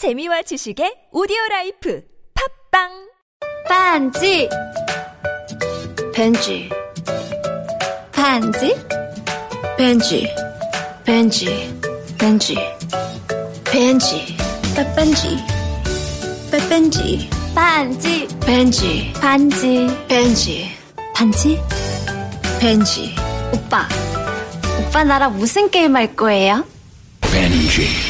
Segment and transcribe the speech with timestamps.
[0.00, 2.00] 재미와 지식의 오디오 라이프
[2.72, 2.88] 팝빵!
[3.68, 4.48] 반지!
[6.14, 6.70] 벤지.
[8.10, 8.74] 반지?
[9.76, 10.26] 벤지.
[11.04, 11.44] 벤지.
[12.16, 12.56] 벤지.
[13.64, 14.36] 벤지.
[14.74, 15.36] 빼뺀지.
[16.50, 17.30] 빼뺀지.
[17.54, 18.26] 반지.
[18.40, 19.12] 벤지.
[19.20, 19.86] 반지.
[20.08, 20.70] 벤지.
[21.14, 21.60] 반지?
[22.58, 23.14] 벤지.
[23.52, 23.86] 오빠.
[24.80, 26.64] 오빠 나랑 무슨 게임 할 거예요?
[27.20, 28.09] 벤지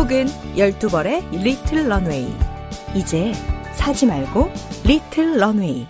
[0.00, 2.32] 혹은 12벌의 리틀 런웨이.
[2.94, 3.34] 이제
[3.74, 4.50] 사지 말고
[4.86, 5.86] 리틀 런웨이.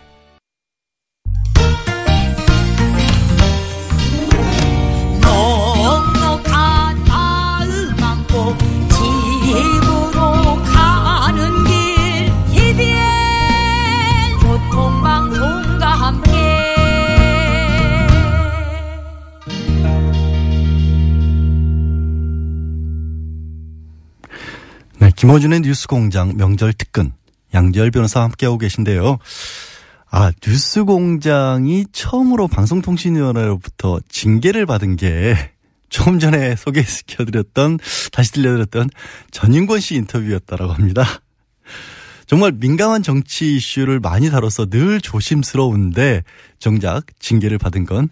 [25.21, 27.13] 김호준의 뉴스 공장 명절 특근
[27.52, 29.18] 양지열 변호사와 함께하고 계신데요.
[30.10, 35.52] 아, 뉴스 공장이 처음으로 방송통신위원회로부터 징계를 받은 게
[35.91, 37.80] 조금 전에 소개시켜드렸던,
[38.13, 38.88] 다시 들려드렸던
[39.30, 41.04] 전인권 씨 인터뷰였다라고 합니다.
[42.26, 46.23] 정말 민감한 정치 이슈를 많이 다뤄서 늘 조심스러운데
[46.59, 48.09] 정작 징계를 받은 건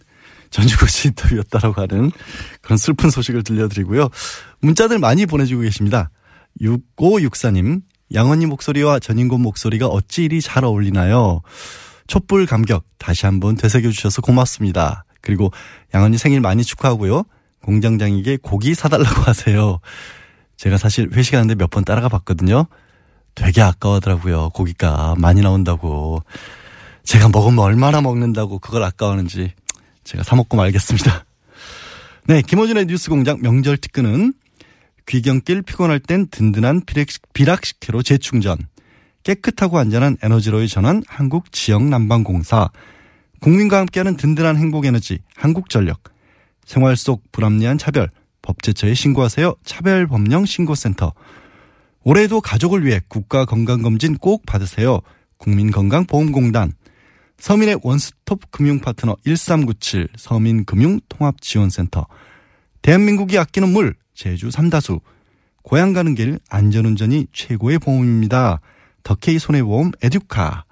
[0.51, 2.13] 전주권 씨 인터뷰였다라고 하는
[2.61, 4.11] 그런 슬픈 소식을 들려드리고요.
[4.61, 6.11] 문자들 많이 보내주고 계십니다.
[6.61, 7.83] 6564님,
[8.15, 11.43] 양언니 목소리와 전인권 목소리가 어찌 이리 잘 어울리나요?
[12.07, 15.05] 촛불 감격 다시 한번 되새겨 주셔서 고맙습니다.
[15.21, 15.51] 그리고
[15.95, 17.25] 양언니 생일 많이 축하하고요.
[17.63, 19.81] 공장장에게 고기 사달라고 하세요.
[20.57, 22.67] 제가 사실 회식하는데 몇 번 따라가 봤거든요.
[23.35, 24.51] 되게 아까워하더라고요.
[24.51, 26.23] 고기가 많이 나온다고.
[27.05, 29.53] 제가 먹으면 얼마나 먹는다고 그걸 아까워하는지
[30.05, 31.25] 제가 사먹고 말겠습니다.
[32.27, 34.33] 네, 김호준의 뉴스 공장 명절 특근은
[35.09, 36.83] 귀경길 피곤할 땐 든든한
[37.33, 38.59] 비락식혜로 재충전.
[39.23, 42.69] 깨끗하고 안전한 에너지로의 전환 한국 지역 난방공사.
[43.41, 46.03] 국민과 함께하는 든든한 행복 에너지 한국전력.
[46.67, 48.11] 생활 속 불합리한 차별.
[48.43, 49.55] 법제처에 신고하세요.
[49.65, 51.15] 차별법령 신고센터.
[52.05, 55.01] 올해도 가족을 위해 국가 건강검진 꼭 받으세요.
[55.39, 56.73] 국민건강보험공단.
[57.39, 62.07] 서민의 원스톱 금융파트너 1397 서민금융통합지원센터.
[62.83, 65.01] 대한민국이 아끼는 물 제주 삼다수.
[65.63, 68.61] 고향 가는 길 안전운전이 최고의 보험입니다.
[69.05, 70.65] 덕케이 손해보험 에듀카.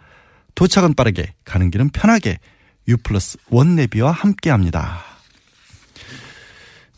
[0.57, 2.39] 도착은 빠르게 가는 길은 편하게
[2.89, 5.01] 유플러스 원내비와 함께합니다.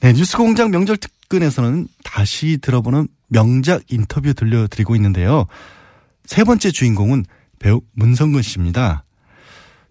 [0.00, 5.44] 네 뉴스 공장 명절 특근에서는 다시 들어보는 명작 인터뷰 들려드리고 있는데요.
[6.24, 7.26] 세 번째 주인공은
[7.58, 9.04] 배우 문성근 씨입니다.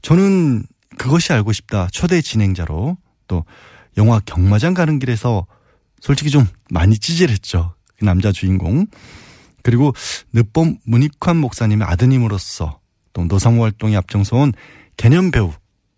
[0.01, 0.63] 저는
[0.97, 2.97] 그것이 알고 싶다 초대 진행자로
[3.27, 3.45] 또
[3.97, 5.45] 영화 경마장 가는 길에서
[5.99, 7.73] 솔직히 좀 많이 찌질했죠.
[7.97, 8.87] 그 남자 주인공.
[9.63, 9.93] 그리고
[10.33, 12.79] 늦봄 문익환 목사님의 아드님으로서
[13.13, 14.53] 또 노사모 활동에 앞장서온
[14.95, 15.51] 개념 배우,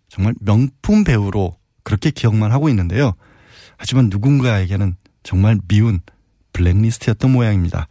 [0.08, 3.14] 정말 명품 배우로 그렇게 기억만 하고 있는데요.
[3.76, 6.00] 하지만 누군가에게는 정말 미운
[6.52, 7.88] 블랙리스트였던 모양입니다.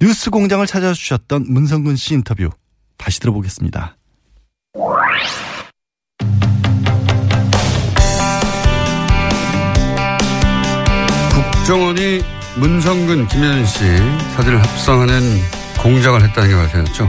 [0.00, 2.50] 뉴스 공장을 찾아주셨던 문성근 씨 인터뷰
[2.96, 3.96] 다시 들어보겠습니다.
[11.70, 12.20] 국정원이
[12.56, 13.78] 문성근, 김현진 씨
[14.34, 15.40] 사진을 합성하는
[15.78, 17.06] 공작을 했다는 게 발표됐죠.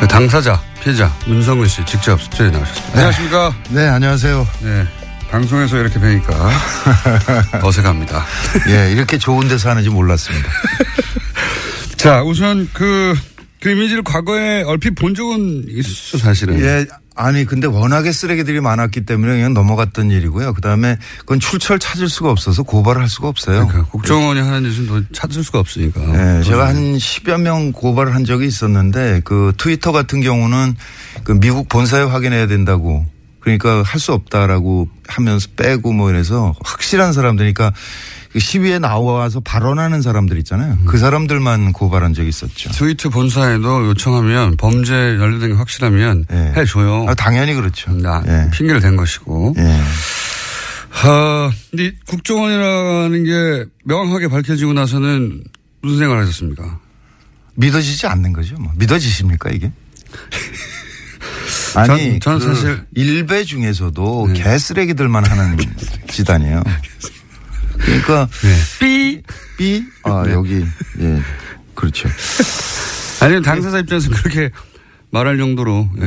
[0.00, 2.92] 그 당사자, 피해자 문성근 씨 직접 스튜디오에 나오셨습니다.
[2.94, 2.98] 네.
[3.00, 3.54] 안녕하십니까?
[3.68, 4.48] 네, 안녕하세요.
[4.62, 4.86] 네.
[5.30, 6.50] 방송에서 이렇게 뵈니까
[7.62, 8.24] 어색합니다.
[8.70, 10.48] 예, 이렇게 좋은 데서 하는지 몰랐습니다.
[11.98, 13.14] 자, 우선 그,
[13.60, 16.58] 그 이미지를 과거에 얼핏 본 적은 있었죠, 사실은.
[16.60, 16.86] 예,
[17.16, 20.54] 아니, 근데 워낙에 쓰레기들이 많았기 때문에 그냥 넘어갔던 일이고요.
[20.54, 23.66] 그 다음에 그건 출처를 찾을 수가 없어서 고발을 할 수가 없어요.
[23.66, 26.00] 그러니까 국정원이 하는 짓은 또 찾을 수가 없으니까.
[26.00, 30.76] 네, 제가 한 10여 명 고발을 한 적이 있었는데 그 트위터 같은 경우는
[31.24, 33.04] 그 미국 본사에 확인해야 된다고
[33.40, 37.74] 그러니까 할 수 없다라고 하면서 빼고 뭐 이래서 확실한 사람들이니까 그
[38.38, 40.78] 시위에 나와서 발언하는 사람들 있잖아요.
[40.84, 42.70] 그 사람들만 고발한 적이 있었죠.
[42.70, 46.52] 트위터 본사에도 요청하면 범죄 연루된 게 확실하면 예.
[46.56, 47.06] 해줘요.
[47.08, 47.90] 아, 당연히 그렇죠.
[47.92, 48.48] 나 예.
[48.52, 49.54] 핑계를 댄 것이고.
[49.58, 49.80] 예.
[50.90, 55.42] 하, 근데 국정원이라는 게 명확하게 밝혀지고 나서는
[55.82, 56.78] 무슨 생각을 하셨습니까?
[57.54, 58.54] 믿어지지 않는 거죠.
[58.58, 58.72] 뭐.
[58.76, 59.72] 믿어지십니까 이게?
[61.76, 64.42] 아니, 전- 저는 그 사실- 일배 중에서도 네.
[64.42, 65.56] 개쓰레기들만 하는
[66.10, 66.62] 집단이에요.
[67.80, 68.56] 그러니까 네.
[68.78, 69.22] 삐!
[69.56, 70.64] B 아 여기
[71.00, 71.22] 예
[71.74, 72.08] 그렇죠.
[73.20, 74.50] 아니면 당사자 입장에서 그렇게
[75.10, 76.04] 말할 정도로, 예.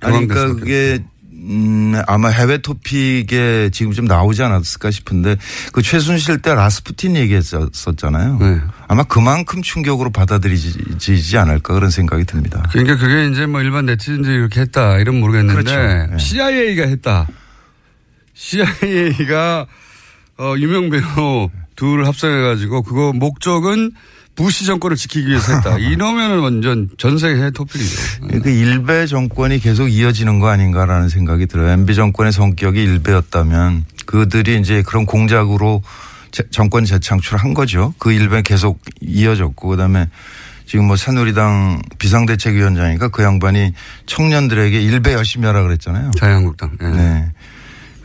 [0.00, 0.98] 아니 격앙될 그러니까 그게
[1.32, 5.36] 음 아마 해외 토픽에 지금 좀 나오지 않았을까 싶은데
[5.72, 8.38] 그 최순실 때 라스푸틴 얘기했었잖아요.
[8.40, 8.60] 네.
[8.88, 12.62] 아마 그만큼 충격으로 받아들이지 않을까 그런 생각이 듭니다.
[12.72, 16.14] 그러니까 그게 이제 뭐 일반 네티즌들이 이렇게 했다 이런 모르겠는데 그렇죠.
[16.14, 16.18] 예.
[16.18, 17.28] CIA가 했다.
[18.34, 19.66] CIA가
[20.38, 23.92] 어, 유명 배우 둘 합성해가지고 그거 목적은
[24.34, 25.78] 부시 정권을 지키기 위해서 했다.
[25.80, 28.28] 이러면은 완전 전 세계 토픽이죠.
[28.42, 31.70] 그 일배 정권이 계속 이어지는 거 아닌가라는 생각이 들어요.
[31.70, 35.82] MB 정권의 성격이 일배였다면 그들이 이제 그런 공작으로
[36.32, 37.94] 재- 정권 재창출한 거죠.
[37.98, 40.08] 그 일배 계속 이어졌고 그다음에
[40.66, 43.72] 지금 뭐 새누리당 비상대책위원장이니까 그 양반이
[44.04, 46.10] 청년들에게 일배 열심히 하라 그랬잖아요.
[46.18, 46.76] 자유한국당.
[46.82, 46.86] 예.
[46.88, 47.32] 네.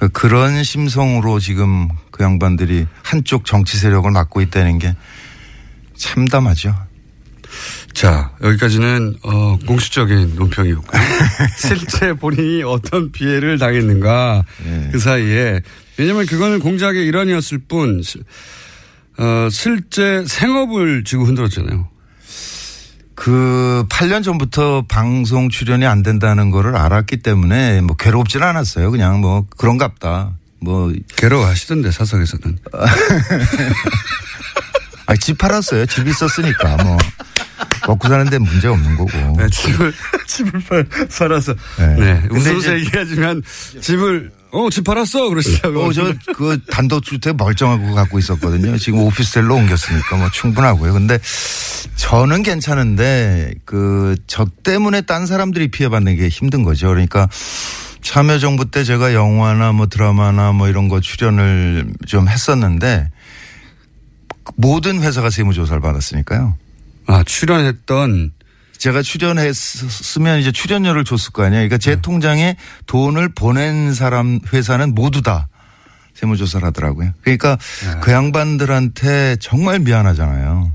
[0.10, 4.96] 그런 심성으로 지금 그 양반들이 한쪽 정치 세력을 맡고 있다는 게
[5.96, 6.76] 참담하죠.
[7.94, 10.88] 자, 여기까지는, 어, 공식적인 논평이었고.
[11.58, 14.90] 실제 본인이 어떤 피해를 당했는가, 네.
[14.92, 15.62] 그 사이에.
[15.98, 18.24] 왜냐면 그거는 공작의 일환이었을 뿐, 시-
[19.18, 21.90] 어, 실제 생업을 쥐고 흔들었잖아요.
[23.22, 28.90] 그 8년 전부터 방송 출연이 안 된다는 거를 알았기 때문에 뭐 괴롭진 않았어요.
[28.90, 30.32] 그냥 뭐 그런갑다.
[30.60, 32.58] 뭐, 괴로워하시던데, 사석에서는.
[35.06, 35.86] 아, 집 팔았어요.
[35.86, 36.98] 집 있었으니까 뭐.
[37.88, 39.12] 먹고 사는 데 문제 없는 거고.
[39.38, 39.94] 네, 집을,
[40.26, 40.86] 집을 팔,
[41.18, 41.54] 팔아서.
[41.78, 41.96] 네.
[41.96, 42.28] 네.
[42.32, 43.42] 웃으면서 얘기하지만
[43.82, 45.30] 집을, 어, 집 팔았어.
[45.30, 45.84] 그러시다고.
[45.86, 48.78] 어, 저, 그 단독주택 멀쩡하고 갖고 있었거든요.
[48.78, 50.94] 지금 오피스텔로 옮겼으니까 뭐 충분하고요.
[50.94, 51.20] 근데
[51.96, 56.88] 저는 괜찮은데 그 저 때문에 딴 사람들이 피해받는 게 힘든 거죠.
[56.88, 57.28] 그러니까
[58.02, 63.10] 참여정부 때 제가 영화나 뭐 드라마나 뭐 이런 거 출연을 좀 했었는데
[64.56, 66.56] 모든 회사가 세무조사를 받았으니까요.
[67.08, 68.32] 아, 출연했던
[68.82, 71.60] 제가 출연했으면 이제 출연료를 줬을 거 아니에요.
[71.60, 72.58] 그러니까 제 통장에
[72.88, 75.50] 돈을 보낸 사람 회사는 모두 다
[76.16, 77.14] 세무조사를 하더라고요.
[77.22, 77.60] 그러니까
[78.02, 80.72] 그 양반들한테 정말 미안하잖아요.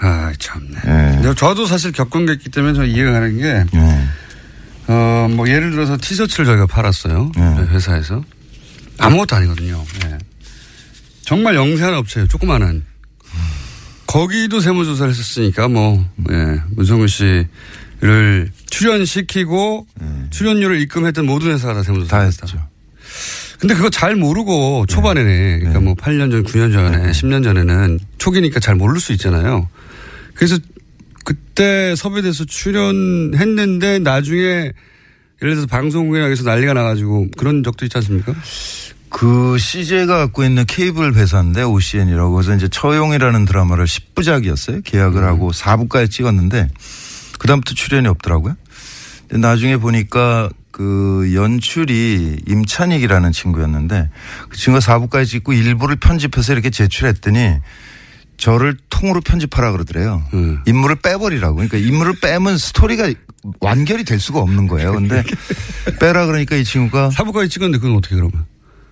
[0.00, 1.20] 아, 참네.
[1.28, 1.34] 예.
[1.36, 4.92] 저도 사실 겪은 게 있기 때문에 저 이해가 가는 게, 예.
[4.92, 7.30] 어, 뭐 예를 들어서 티셔츠를 저희가 팔았어요.
[7.36, 7.66] 네.
[7.70, 8.24] 회사에서.
[8.98, 9.84] 아무것도 아니거든요.
[10.06, 10.18] 예.
[11.22, 12.26] 정말 영세한 업체예요.
[12.26, 12.84] 조그마한.
[14.06, 16.60] 거기도 세무조사를 했었으니까 뭐, 예.
[16.70, 19.86] 문성근 씨를 출연시키고
[20.30, 22.46] 출연료를 입금했던 모든 회사가 다다 세무조사를 했다.
[22.46, 22.68] 했죠.
[23.58, 28.74] 근데 그거 잘 모르고 초반에는 그러니까 뭐 8년 전, 9년 전에, 10년 전에는 초기니까 잘
[28.74, 29.68] 모를 수 있잖아요.
[30.34, 30.58] 그래서
[31.24, 34.72] 그때 섭외돼서 출연했는데 나중에
[35.42, 38.34] 예를 들어서 방송국이나 서 난리가 나가지고 그런 적도 있지 않습니까?
[39.08, 44.84] 그 CJ가 갖고 있는 케이블 회사인데 OCN이라고 그래서 이제 처용이라는 드라마를 10부작이었어요.
[44.84, 46.68] 계약을 하고 4부까지 찍었는데
[47.38, 48.56] 그다음부터 출연이 없더라고요.
[49.28, 54.10] 근데 나중에 보니까 그 연출이 임찬익이라는 친구였는데
[54.48, 57.56] 그 친구가 4부까지 찍고 일부를 편집해서 이렇게 제출했더니
[58.36, 60.22] 저를 통으로 편집하라 그러더래요.
[60.34, 60.60] 음.
[60.66, 61.54] 인물을 빼버리라고.
[61.54, 63.10] 그러니까 인물을 빼면 스토리가
[63.60, 64.92] 완결이 될 수가 없는 거예요.
[64.92, 65.22] 근데
[66.00, 68.44] 빼라 그러니까 이 친구가 사부까지 찍었는데 그건 어떻게 그러면?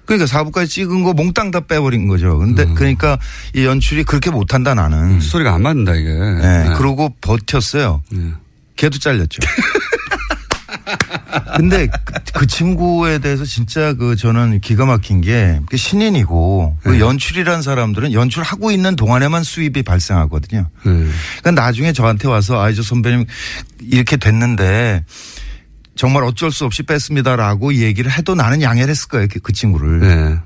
[0.07, 2.39] 그러니까 4부까지 찍은 거 몽땅 다 빼버린 거죠.
[2.39, 3.19] 근데 그러니까
[3.55, 5.21] 이 연출이 그렇게 못한다 나는.
[5.21, 6.09] 스토리가 안 맞는다 이게.
[6.13, 6.69] 네.
[6.69, 6.75] 네.
[6.77, 8.03] 그러고 버텼어요.
[8.11, 8.33] 네.
[8.77, 9.39] 걔도 잘렸죠.
[11.57, 17.63] 근데 그, 그 친구에 대해서 진짜 그 저는 기가 막힌 게 그게 신인이고 그 연출이란
[17.63, 20.67] 사람들은 연출하고 있는 동안에만 수입이 발생하거든요.
[20.85, 21.07] 네.
[21.41, 23.25] 그러니까 나중에 저한테 와서 아이저 선배님
[23.83, 25.05] 이렇게 됐는데
[25.97, 29.27] 정말 어쩔 수 없이 뺐습니다라고 얘기를 해도 나는 양해를 했을 거예요.
[29.31, 30.01] 그, 그 친구를.
[30.01, 30.39] 네.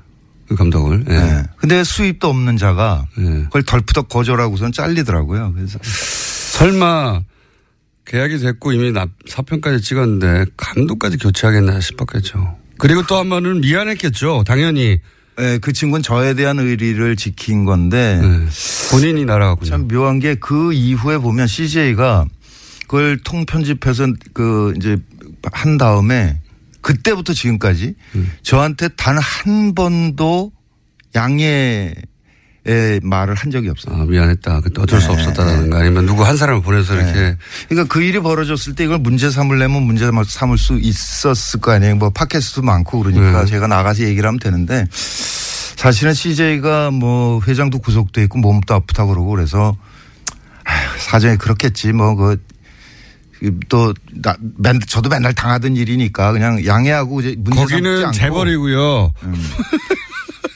[0.47, 1.03] 그 감독을.
[1.05, 1.19] 네.
[1.19, 1.43] 네.
[1.57, 3.43] 근데 수입도 없는 자가 네.
[3.45, 5.53] 그걸 덜푸덕 거절하고선 잘리더라고요.
[5.55, 7.21] 그래서 설마
[8.05, 12.57] 계약이 됐고 이미 납- 사편까지 찍었는데 감독까지 교체하겠나 싶었겠죠.
[12.79, 14.43] 그리고 또 한 번은 미안했겠죠.
[14.45, 14.99] 당연히
[15.37, 18.45] 네, 그 친구는 저에 대한 의리를 지킨 건데 네.
[18.91, 19.69] 본인이 날아가군요.
[19.69, 22.25] 참 묘한 게 그 이후에 보면 CJ가
[22.87, 24.97] 그걸 통편집해서 그 이제
[25.51, 26.39] 한 다음에
[26.81, 28.31] 그때부터 지금까지 음.
[28.43, 30.51] 저한테 단 한 번도
[31.15, 31.95] 양해의
[33.03, 33.95] 말을 한 적이 없어요.
[34.01, 34.61] 아, 미안했다.
[34.61, 37.35] 그때 어쩔 수 네, 없었다라든가 아니면 누구 한 사람을 보내서 이렇게
[37.67, 41.95] 그러니까 그 일이 벌어졌을 때 이걸 문제 삼으려면 문제 삼을 수 있었을 거 아니에요.
[41.95, 43.49] 뭐 팟캐스트도 많고 그러니까 네.
[43.49, 49.75] 제가 나가서 얘기를 하면 되는데 사실은 CJ가 뭐 회장도 구속돼 있고 몸도 아프다 그러고 그래서
[50.65, 52.37] 아휴, 사정이 그렇겠지 뭐 그.
[53.69, 58.11] 또, 나, 맨, 저도 맨날 당하던 일이니까 그냥 양해하고 이제 문제 거기는.
[58.11, 59.13] 재벌이고요.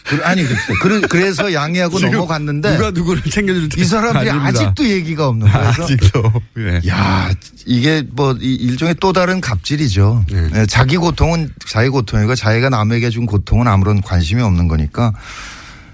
[0.06, 0.44] 그- 아니.
[0.82, 2.75] 그래, 그래서 양해하고 넘어갔는데.
[2.75, 4.30] 누가 누구를 챙겨줄 이 사람들이.
[4.30, 5.68] 아직도 얘기가 없는 거예요.
[5.70, 6.34] 아직도.
[6.60, 6.82] 예.
[6.90, 7.32] 야,
[7.66, 10.25] 이게 뭐 이- 일종의 또 다른 갑질이죠.
[10.30, 10.50] 네.
[10.56, 15.13] 예, 자기 고통은 자기 고통이고 자기가 남에게 준 고통은 아무런 관심이 없는 거니까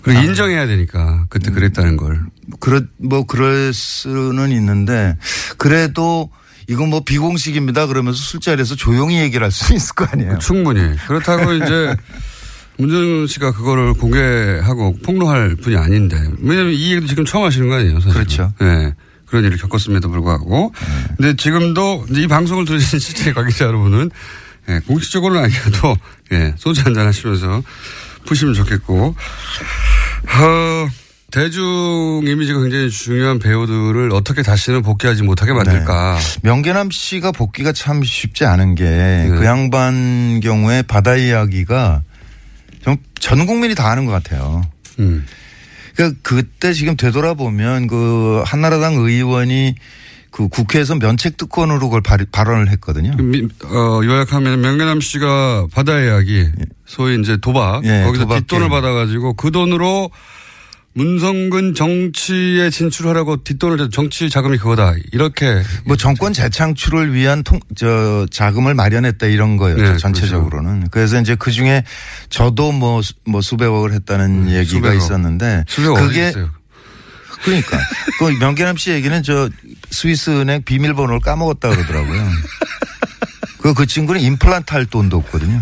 [0.02, 2.20] 그리고 인정해야 되니까 그때 그랬다는 걸.
[2.60, 5.16] 그렇 뭐 그럴 수는 있는데
[5.58, 6.30] 그래도
[6.70, 10.38] 이건 뭐 비공식입니다 그러면서 술자리에서 조용히 얘기를 할 수 있을 거 아니에요.
[10.40, 10.96] 충분히.
[11.08, 11.96] 그렇다고 이제
[12.78, 16.16] 문재인 씨가 그거를 공개하고 폭로할 분이 아닌데.
[16.40, 17.96] 왜냐면 이 얘기도 지금 처음 하시는 거 아니에요.
[18.00, 18.14] 사실.
[18.14, 18.54] 그렇죠.
[18.62, 18.94] 예.
[19.26, 20.72] 그런 일을 겪었음에도 불구하고.
[21.18, 24.10] 근데 지금도 이 방송을 들으신 실제 관계자 여러분은
[24.70, 25.98] 예, 공식적으로는 아니어도
[26.32, 27.62] 예, 소주 한잔 하시면서
[28.26, 29.16] 푸시면 좋겠고.
[30.28, 30.88] 어,
[31.32, 36.18] 대중 이미지가 굉장히 중요한 배우들을 어떻게 다시는 복귀하지 못하게 만들까.
[36.44, 42.02] 명계남 씨가 복귀가 참 쉽지 않은 게그 양반 경우에 바다 이야기가
[42.84, 44.64] 좀전 국민이 다 아는 것 같아요.
[45.00, 45.26] 음.
[45.96, 49.76] 그 그때 지금 되돌아보면 그 한나라당 의원이
[50.32, 53.16] 그 국회에서 면책 특권으로 그걸 발, 발언을 했거든요.
[53.18, 56.48] 미- 어, 요약하면 명예남 씨가 바다 이야기,
[56.86, 58.70] 소위 이제 도박, 예, 거기서 도박 뒷돈을.
[58.70, 60.12] 받아가지고 그 돈으로
[61.04, 64.96] 문성근 정치에 진출하라고 뒷돈을 정치 자금이 그거다.
[65.14, 65.64] 이렇게.
[65.86, 70.90] 뭐 정권 재창출을 위한 통, 저 자금을 마련했다 이런 거였죠 네, 전체적으로는.
[70.92, 71.86] 그래서 이제 그 중에
[72.30, 74.96] 저도 뭐, 수- 뭐 수백억을 했다는 얘기가 수백억.
[74.98, 76.50] 있었는데 수백 어디 그게 있어요?
[77.46, 77.78] 그러니까
[78.20, 79.50] 그 명계남 씨 얘기는 저
[79.92, 82.28] 스위스 은행 비밀번호를 까먹었다 그러더라고요.
[83.62, 85.62] 그, 그 친구는 임플란트 할 돈도 없거든요.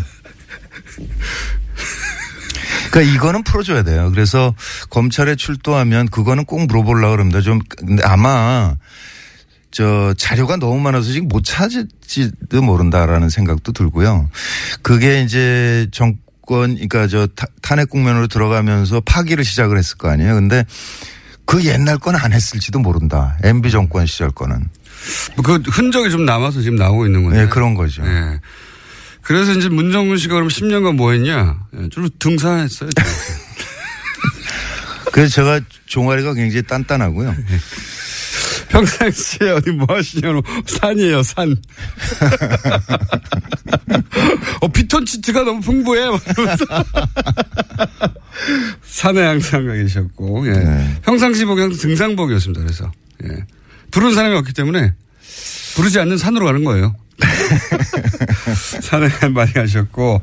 [2.91, 4.09] 그러니까 이거는 풀어줘야 돼요.
[4.11, 4.53] 그래서
[4.89, 7.41] 검찰에 출두하면 그거는 꼭 물어보려고 그럽니다.
[7.41, 8.75] 좀 근데 아마
[9.71, 14.29] 저 자료가 너무 많아서 지금 못 찾을지도 모른다라는 생각도 들고요.
[14.81, 16.17] 그게 이제 정권
[16.75, 20.35] 그러니까 저 타- 탄핵 국면으로 들어가면서 파기를 시작을 했을 거 아니에요.
[20.35, 20.63] 근데
[21.45, 23.37] 그 옛날 건 안 했을지도 모른다.
[23.43, 24.69] MB 정권 시절 거는.
[25.35, 27.43] 뭐그 흔적이 좀 남아서 지금 나오고 있는 건데.
[27.43, 28.03] 네, 그런 거죠.
[28.05, 28.39] 예.
[29.27, 31.59] 그래서 이제 문정근 씨가 그럼 10년간 뭐 했냐?
[31.77, 32.89] 예, 주로 등산했어요.
[35.11, 37.35] 그래서 제가 종아리가 굉장히 단단하고요.
[38.69, 41.57] 평상시에 어디 뭐 하시냐고 산이에요, 산.
[44.61, 46.07] 어, 피톤치트가 너무 풍부해.
[48.83, 50.53] 산에 항상 가 계셨고, 예.
[50.53, 50.99] 네.
[51.03, 52.61] 평상시 항상 등산복이었습니다.
[52.61, 52.89] 그래서,
[53.25, 53.43] 예.
[53.91, 54.93] 부른 사람이 없기 때문에
[55.77, 56.95] 부르지 않는 산으로 가는 거예요.
[58.81, 60.21] 산에 많이 가셨고,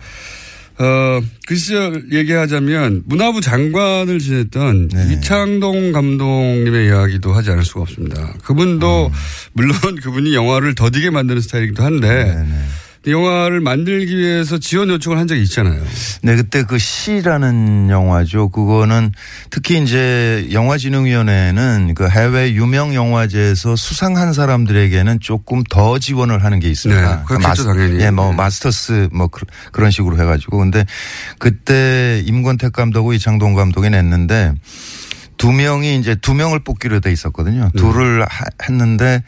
[0.78, 5.12] 어, 그 시절 얘기하자면 문화부 장관을 지냈던 네.
[5.12, 8.34] 이창동 감독님의 이야기도 하지 않을 수가 없습니다.
[8.42, 9.12] 그분도 음.
[9.52, 12.64] 물론 그분이 영화를 더디게 만드는 스타일이기도 한데 네 네.
[13.06, 15.82] 영화를 만들기 위해서 지원 요청을 한 적이 있잖아요.
[16.22, 18.48] 네, 그때 그 시라는 영화죠.
[18.48, 19.12] 그거는
[19.50, 27.16] 특히 이제 영화진흥위원회는 그 해외 유명 영화제에서 수상한 사람들에게는 조금 더 지원을 하는 게 있습니다.
[27.16, 28.00] 네, 그렇겠죠, 당연히.
[28.00, 28.36] 예, 뭐 네.
[28.36, 30.86] 마스터스 뭐 그- 그런 식으로 해가지고 근데
[31.38, 34.54] 그때 임권택 감독하고 이창동 감독이 냈는데
[35.36, 37.70] 두 명이 이제 두 명을 뽑기로 돼 있었거든요.
[37.74, 37.80] 네.
[37.80, 39.22] 둘을 하- 했는데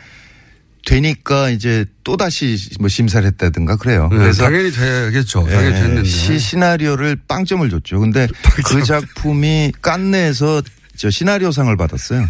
[0.86, 4.08] 되니까 이제 또 다시 뭐 심사를 했다든가 그래요.
[4.10, 5.44] 네, 그래서 당연히 되겠죠.
[5.44, 6.08] 당연히 예, 됐는데.
[6.08, 7.98] 시 시나리오를 빵점을 줬죠.
[8.00, 8.26] 근데
[8.64, 10.62] 그 작품이 깐느에서
[10.96, 12.26] 저 시나리오상을 받았어요.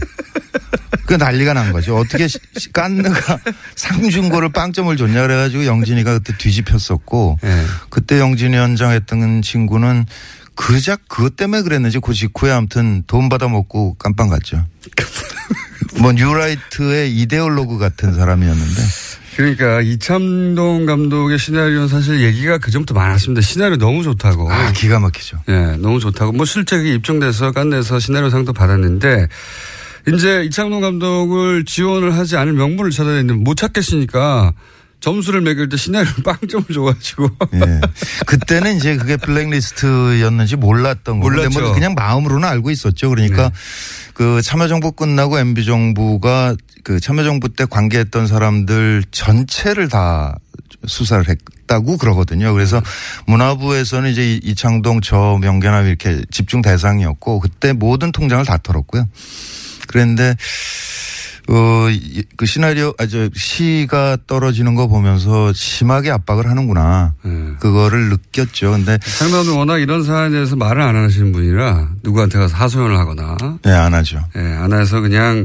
[1.04, 1.96] 그 난리가 난 거죠.
[1.98, 2.38] 어떻게 시-
[2.72, 3.38] 깐느가
[3.76, 7.62] 상준 거를 빵점을 줬냐 그래가지고 영진이가 그때 뒤집혔었고 예.
[7.90, 10.06] 그때 영진이 현장 했던 친구는
[10.56, 14.66] 그작 그것 때문에 그랬는지 그 직후에 아무튼 돈 받아 먹고 깜빵 갔죠.
[16.00, 18.82] 뭐 뉴라이트의 이데올로그 같은 사람이었는데
[19.36, 23.42] 그러니까 이창동 감독의 시나리오는 사실 얘기가 그 전부터 많았습니다.
[23.42, 24.50] 시나리오 너무 좋다고.
[24.50, 25.38] 아 기가 막히죠.
[25.48, 26.32] 예, 너무 좋다고.
[26.32, 29.28] 뭐 실제 그게 입증돼서 깐내서 시나리오상도 받았는데
[30.08, 34.54] 이제 이창동 감독을 지원을 하지 않을 명분을 찾아야 되는데 못 찾겠으니까
[35.00, 37.30] 점수를 매길 때 시나리오 빵점을 줘가지고.
[37.54, 37.80] 예.
[38.26, 41.60] 그때는 이제 그게 블랙리스트였는지 몰랐던 몰랐죠.
[41.60, 43.08] 뭐 그냥 마음으로는 알고 있었죠.
[43.10, 43.50] 그러니까
[44.14, 50.36] 그 참여정부 끝나고 MB정부가 그 참여정부 때 관계했던 사람들 전체를 다
[50.86, 52.52] 수사를 했다고 그러거든요.
[52.52, 52.80] 그래서
[53.26, 59.08] 문화부에서는 이제 이- 이창동 저 명계남 이렇게 집중 대상이었고 그때 모든 통장을 다 털었고요.
[59.88, 60.36] 그랬는데
[61.48, 67.14] 어, 이- 그 시나리오, 아, 저, 시가 떨어지는 거 보면서 심하게 압박을 하는구나.
[67.24, 67.30] 예.
[67.60, 68.72] 그거를 느꼈죠.
[68.72, 73.70] 근데, 장담은 워낙 이런 사안에 대해서 말을 안 하시는 분이라 누구한테 가서 하소연을 하거나 네,
[73.72, 74.18] 안 하죠.
[74.36, 75.44] 예, 안 해서 그냥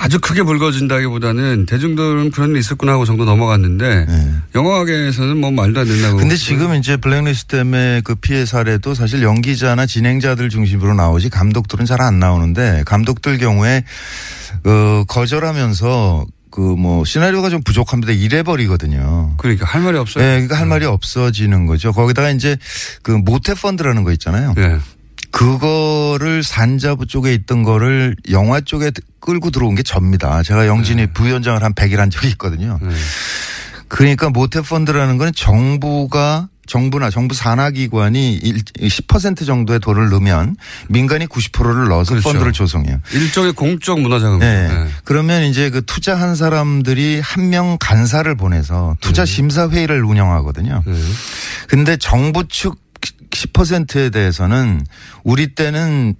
[0.00, 4.34] 아주 크게 불거진다기보다는 대중들은 그런 일 있었구나 하고 정도 넘어갔는데 네.
[4.54, 6.16] 영화계에서는 뭐 말도 안 된다고.
[6.18, 11.98] 근데 지금 이제 블랙리스트 때문에 그 피해 사례도 사실 연기자나 진행자들 중심으로 나오지 감독들은 잘
[11.98, 13.82] 안 나오는데 감독들 경우에
[14.64, 19.34] 어 거절하면서 그뭐 시나리오가 좀 부족합니다 이래 버리거든요.
[19.36, 20.22] 그러니까 할 말이 없어요.
[20.22, 21.92] 네, 그러니까 할 말이 없어지는 거죠.
[21.92, 22.56] 거기다가 이제
[23.02, 24.54] 그 모태 펀드라는 거 있잖아요.
[24.56, 24.78] 네.
[25.38, 28.90] 그거를 산자부 쪽에 있던 거를 영화 쪽에
[29.20, 30.42] 끌고 들어온 게 접니다.
[30.42, 32.76] 제가 영진이 부위원장을 한 100일 한 적이 있거든요.
[32.82, 32.88] 네.
[33.86, 40.56] 그러니까 모태펀드라는 건 정부가 정부나 정부 산하기관이 일- 10% 정도의 돈을 넣으면
[40.88, 42.30] 민간이 90%를 넣어서 그렇죠.
[42.30, 42.98] 펀드를 조성해요.
[43.12, 44.40] 일종의 공적 문화 자금.
[44.40, 44.66] 네.
[44.68, 44.88] 네.
[45.04, 50.82] 그러면 이제 그 투자한 사람들이 한 명 간사를 보내서 투자 심사 회의를 운영하거든요.
[50.84, 50.94] 네.
[51.68, 54.84] 근데 정부 측 10%에 대해서는
[55.24, 56.14] 우리 때는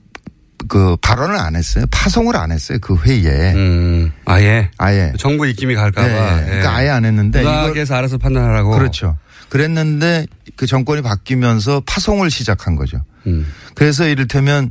[0.66, 1.84] 그 발언을 안 했어요.
[1.90, 2.78] 파송을 안 했어요.
[2.80, 3.54] 그 회의에.
[3.54, 5.12] 음, 아예 아예.
[5.18, 6.06] 정부 입김이 갈까봐.
[6.36, 8.70] 네, 그러니까 아예 안 했는데 이걸 문학에서 알아서 판단하라고.
[8.70, 9.16] 그렇죠.
[9.48, 13.02] 그랬는데 그 정권이 바뀌면서 파송을 시작한 거죠.
[13.26, 13.46] 음.
[13.74, 14.70] 그래서 이를테면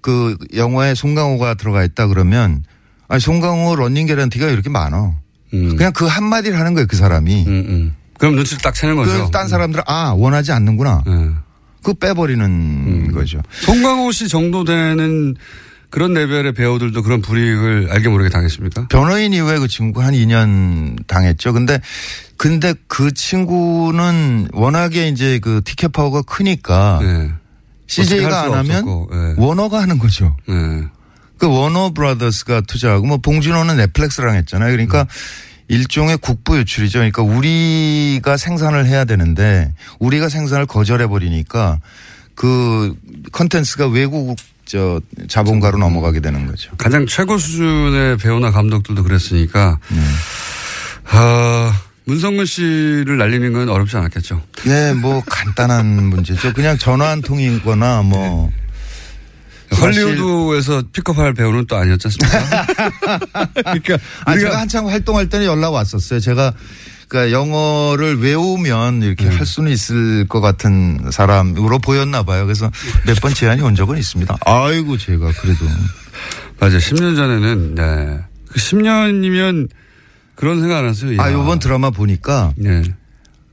[0.00, 2.64] 그 영화에 송강호가 들어가 있다 그러면
[3.08, 5.14] 아니 송강호 러닝 개런티가 이렇게 많어.
[5.54, 5.76] 음.
[5.76, 6.86] 그냥 그 한마디를 하는 거예요.
[6.88, 7.44] 그 사람이.
[7.46, 7.96] 음, 음.
[8.18, 9.26] 그럼 눈치를 딱 채는 거죠.
[9.26, 11.04] 그딴 사람들은 아 원하지 않는구나.
[11.78, 11.82] 네.
[11.82, 13.12] 그거 빼버리는 음.
[13.12, 13.40] 거죠.
[13.60, 15.34] 송강호 씨 정도 되는
[15.90, 18.88] 그런 레벨의 배우들도 그런 불이익을 알게 모르게 당했습니까?
[18.88, 21.52] 변호인 이후에 그 친구 한 2년 당했죠.
[21.52, 21.80] 근데
[22.36, 27.32] 근데 그 친구는 워낙에 이제 그 티켓 파워가 크니까 네.
[27.86, 29.34] CJ가 안 할라 하면 예.
[29.38, 30.36] 워너가 하는 거죠.
[30.46, 30.84] 네.
[31.38, 34.70] 그 워너 브라더스가 투자하고 뭐 봉준호는 넷플릭스랑 했잖아요.
[34.72, 35.06] 그러니까
[35.68, 36.98] 일종의 국부 유출이죠.
[36.98, 41.78] 그러니까 우리가 생산을 해야 되는데 우리가 생산을 거절해 버리니까
[42.34, 42.94] 그
[43.32, 46.70] 컨텐츠가 외국 저 자본가로 넘어가게 되는 거죠.
[46.76, 50.00] 가장 최고 수준의 배우나 감독들도 그랬으니까 네.
[51.10, 51.72] 아,
[52.04, 54.42] 문성근 씨를 날리는 건 어렵지 않았겠죠.
[54.66, 56.52] 네, 뭐 간단한 문제죠.
[56.52, 58.67] 그냥 전화 한 통이거나 뭐 사실-
[59.76, 62.66] 헐리우드에서 픽업할 배우는 또 아니었지 않습니까?
[63.54, 66.20] 그러니까 아, 제가 한창 활동할 때는 연락 왔었어요.
[66.20, 66.52] 제가
[67.08, 69.34] 그러니까 영어를 외우면 이렇게 네.
[69.36, 72.44] 할 수는 있을 것 같은 사람으로 보였나 봐요.
[72.44, 72.70] 그래서
[73.06, 74.36] 몇 번 제안이 온 적은 있습니다.
[74.44, 75.64] 아이고 제가 그래도
[76.60, 76.78] 맞아요.
[76.78, 78.18] 10년 전에는 네.
[78.48, 79.68] 그 10년이면
[80.34, 81.20] 그런 생각 안 했어요.
[81.20, 81.32] 아.
[81.32, 82.82] 요번 드라마 보니까 네.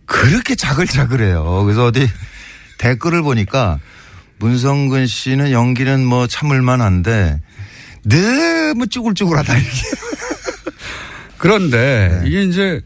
[0.06, 1.64] 그렇게 자글자글해요.
[1.64, 2.08] 그래서 어디
[2.78, 3.80] 댓글을 보니까
[4.40, 7.42] 문성근 씨는 연기는 뭐 참을만 한데
[8.04, 9.72] 너무 쭈글쭈글하다 이렇게.
[11.38, 12.28] 그런데 네.
[12.28, 12.82] 이게 이제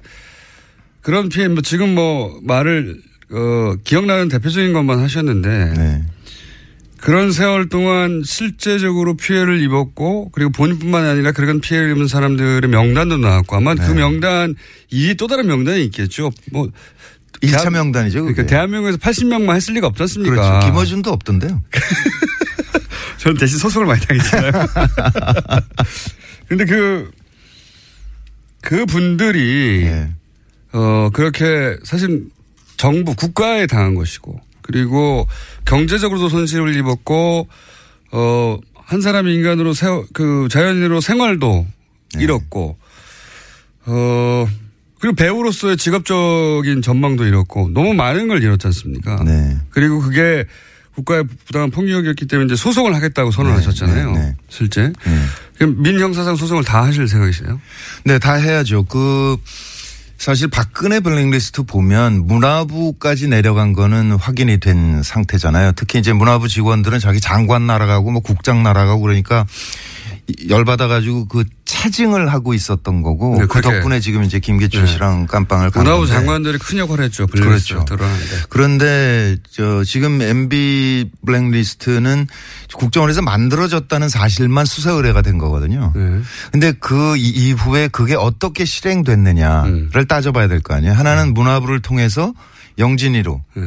[1.01, 6.03] 그런 피해 뭐 지금 뭐 말을 어 기억나는 대표적인 것만 하셨는데 네.
[6.97, 13.55] 그런 세월 동안 실제적으로 피해를 입었고 그리고 본인뿐만 아니라 그런 피해를 입은 사람들의 명단도 나왔고
[13.55, 13.93] 아마 그 네.
[13.93, 14.55] 명단
[14.91, 16.31] 이 또 다른 명단이 있겠죠.
[16.51, 16.69] 뭐
[17.41, 18.19] 1차 대한- 명단이죠.
[18.21, 18.47] 그러니까 그게.
[18.53, 20.35] 대한민국에서 80명만 했을 리가 없지 않습니까?
[20.35, 20.67] 그렇죠.
[20.67, 21.61] 김어준도 없던데요.
[23.17, 24.51] 저는 대신 소송을 많이 당했잖아요.
[26.47, 27.11] 근데 그,
[28.61, 30.09] 그 분들이, 네.
[30.73, 32.25] 어, 그렇게 사실
[32.77, 35.27] 정부, 국가에 당한 것이고, 그리고
[35.65, 37.47] 경제적으로도 손실을 입었고,
[38.11, 41.67] 어, 한 사람이 인간으로 세, 그 자연인으로 생활도
[42.15, 42.23] 네.
[42.23, 42.77] 잃었고,
[43.85, 44.47] 어,
[44.99, 49.23] 그리고 배우로서의 직업적인 전망도 잃었고, 너무 많은 걸 잃었지 않습니까?
[49.23, 49.57] 네.
[49.69, 50.45] 그리고 그게
[50.95, 54.11] 국가의 부당한 폭력이었기 때문에 이제 소송을 하겠다고 선언하셨잖아요.
[54.11, 54.35] 네, 네.
[54.49, 54.81] 실제.
[54.81, 55.25] 네.
[55.57, 57.59] 그럼 민형사상 소송을 다 하실 생각이세요?
[58.03, 58.83] 네, 다 해야죠.
[58.83, 59.37] 그
[60.17, 65.71] 사실 박근혜 블랙리스트 보면 문화부까지 내려간 거는 확인이 된 상태잖아요.
[65.77, 69.45] 특히 이제 문화부 직원들은 자기 장관 날아가고 뭐 국장 날아가고 그러니까
[70.49, 71.45] 열받아 가지고 그
[71.83, 73.61] 차징을 하고 있었던 거고 네, 그.
[73.61, 74.91] 덕분에 지금 이제 김기춘 네.
[74.91, 76.07] 씨랑 깜빵을 간 문화부.
[76.07, 77.25] 장관들이 큰 역할을 했죠.
[77.27, 77.85] 그렇죠.
[77.85, 78.25] 드러나는데.
[78.49, 82.27] 그런데 저 지금 MB 블랙리스트는
[82.73, 85.93] 국정원에서 만들어졌다는 사실만 수사 의뢰가 된 거거든요.
[85.95, 86.19] 네.
[86.51, 90.05] 근데 그 이- 이후에 그게 어떻게 실행됐느냐를 음.
[90.07, 90.93] 따져봐야 될 거 아니에요.
[90.93, 92.33] 하나는 문화부를 통해서
[92.77, 93.63] 영진이로 네.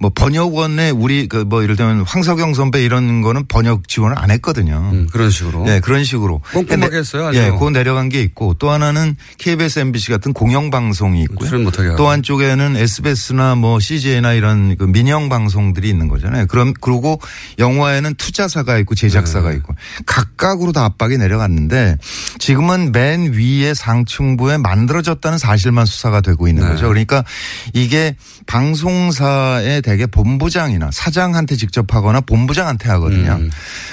[0.00, 4.90] 뭐 번역원에 우리 그 뭐 예를 들면 황석영 선배 이런 거는 번역 지원을 안 했거든요.
[4.92, 5.64] 음, 그런 식으로.
[5.64, 6.42] 네, 그런 식으로.
[6.52, 7.30] 꼼꼼하게 했어요.
[7.34, 11.48] 예, 그거 내려간 게 있고 또 하나는 KBS, MBC 같은 공영 방송이 있고요.
[11.48, 11.96] 출연 못하게 하고.
[11.96, 16.46] 또 한쪽에는 SBS나 뭐 CJ나 이런 그 민영 방송들이 있는 거잖아요.
[16.46, 17.18] 그럼 그리고
[17.58, 19.56] 영화에는 투자사가 있고 제작사가 네.
[19.56, 21.96] 있고 각각으로 다 압박이 내려갔는데
[22.38, 26.70] 지금은 맨 위에 상층부에 만들어졌다는 사실만 수사가 되고 있는 네.
[26.70, 26.88] 거죠.
[26.88, 27.24] 그러니까
[27.72, 33.38] 이게 방송사의 대개 본부장이나 사장한테 직접 하거나 본부장한테 하거든요.
[33.40, 33.50] 음.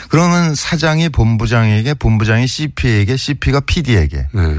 [0.10, 4.55] 그러면 사장이 본부장에게 본부장이 CP에게 CP가 PD에게 네.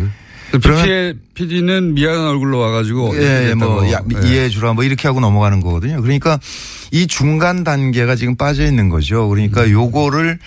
[0.62, 3.18] 그러면- PD는 미안한 얼굴로 와가지고.
[3.18, 3.84] 예, 예, 뭐.
[3.92, 4.26] 야, 예.
[4.28, 6.00] 이해해 주라 뭐 이렇게 하고 넘어가는 거거든요.
[6.00, 6.40] 그러니까
[6.90, 9.28] 이 중간 단계가 지금 빠져 있는 거죠.
[9.28, 9.70] 그러니까 음.
[9.72, 10.38] 요거를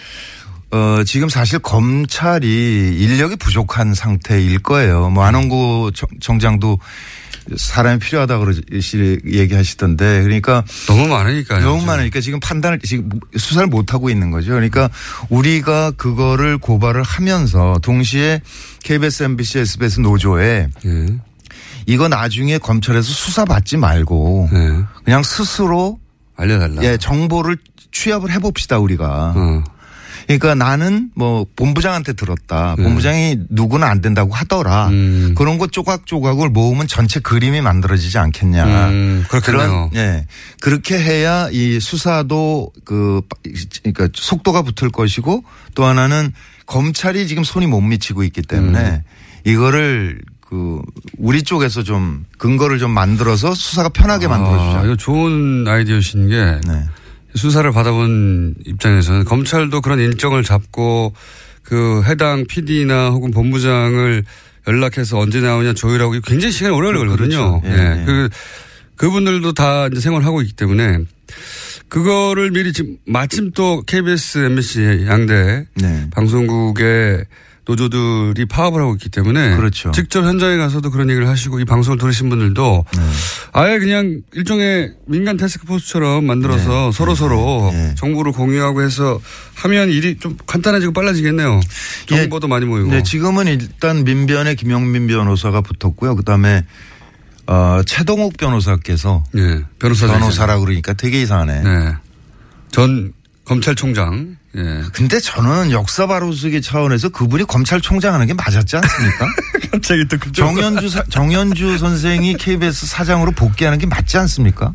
[0.71, 5.11] 어, 지금 사실 검찰이 인력이 부족한 상태일 거예요.
[5.11, 6.79] 뭐 안원구 정- 정장도
[7.55, 11.63] 사람이 필요하다 그러시 얘기하시던데 그러니까 너무 많으니까요.
[11.63, 14.51] 너무 많으니까 지금 판단을 지금 수사를 못 하고 있는 거죠.
[14.51, 14.89] 그러니까
[15.29, 18.41] 우리가 그거를 고발을 하면서 동시에
[18.83, 21.05] KBS, MBC, SBS 노조에 예.
[21.85, 24.83] 이거 나중에 검찰에서 수사 받지 말고 예.
[25.03, 25.99] 그냥 스스로
[26.35, 26.83] 알려달라.
[26.83, 27.57] 예, 정보를
[27.91, 29.33] 취합을 해봅시다 우리가.
[29.35, 29.63] 어.
[30.37, 32.75] 그러니까 나는 뭐 본부장한테 들었다.
[32.77, 32.83] 네.
[32.83, 34.89] 본부장이 누구는 안 된다고 하더라.
[34.89, 35.33] 음.
[35.35, 38.89] 그런 거 조각조각을 모으면 전체 그림이 만들어지지 않겠냐.
[38.89, 39.25] 음.
[39.43, 40.27] 그런 예
[40.61, 43.21] 그렇게 해야 이 수사도 그
[43.81, 46.31] 그러니까 속도가 붙을 것이고 또 하나는
[46.67, 49.01] 검찰이 지금 손이 못 미치고 있기 때문에 음.
[49.45, 50.79] 이거를 그
[51.17, 54.83] 우리 쪽에서 좀 근거를 좀 만들어서 수사가 편하게 아, 만들어주자.
[54.85, 56.83] 이거 좋은 아이디어신 게 네.
[57.35, 61.13] 수사를 받아본 입장에서는 검찰도 그런 일정을 잡고
[61.63, 64.23] 그 해당 PD나 혹은 본부장을
[64.67, 67.61] 연락해서 언제 나오냐 조율하고 굉장히 시간이 오래 걸리거든요.
[67.61, 67.61] 그렇죠.
[67.65, 68.01] 예, 예.
[68.01, 68.05] 예.
[68.05, 68.29] 그
[68.95, 70.99] 그분들도 다 이제 생활하고 있기 때문에
[71.87, 76.07] 그거를 미리 지금 마침 또 KBS, MBC 양대 네.
[76.11, 77.25] 방송국의
[77.65, 79.91] 노조들이 파업을 하고 있기 때문에 그렇죠.
[79.91, 83.01] 직접 현장에 가서도 그런 얘기를 하시고 이 방송을 들으신 분들도 네.
[83.53, 86.91] 아예 그냥 일종의 민간 태스크포스처럼 만들어서 네.
[86.91, 87.93] 서로 서로 네.
[87.95, 89.19] 정보를 공유하고 해서
[89.55, 91.59] 하면 일이 좀 간단해지고 빨라지겠네요.
[92.07, 92.89] 정보도 많이 모이고.
[92.89, 96.15] 네, 지금은 일단 민변에 김영민 변호사가 붙었고요.
[96.15, 96.65] 그다음에
[97.45, 101.61] 어, 최동욱 변호사께서 예, 변호사 변호사라 그러니까 되게 이상하네.
[101.61, 101.93] 네.
[102.71, 103.13] 전
[103.45, 104.37] 검찰총장.
[104.57, 104.81] 예.
[104.93, 109.27] 근데 저는 역사 바로쓰기 차원에서 그분이 검찰총장 하는 게 맞았지 않습니까?
[109.71, 110.33] 갑자기 또 그쪽.
[110.45, 114.73] 정현주 사- 정현주 선생이 KBS 사장으로 복귀하는 게 맞지 않습니까?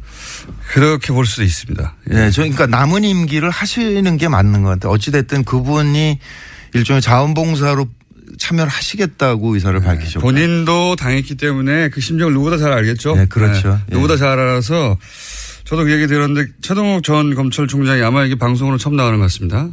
[0.73, 1.95] 그렇게 볼 수도 있습니다.
[2.11, 2.15] 예.
[2.15, 4.93] 네, 저 그러니까 남은 임기를 하시는 게 맞는 것 같아요.
[4.93, 6.21] 어찌 됐든 그분이
[6.75, 7.87] 일종의 자원봉사로
[8.39, 10.21] 참여를 하시겠다고 의사를 밝히셨고.
[10.21, 13.17] 본인도 당했기 때문에 그 심정을 누구보다 잘 알겠죠.
[13.17, 13.79] 네, 그렇죠.
[13.91, 13.95] 예.
[13.95, 14.97] 누구보다 잘 알아서
[15.75, 19.69] 저도 그 얘기 들었는데 최동욱 전 검찰총장이 아마 이게 방송으로 처음 나가는 것 같습니다.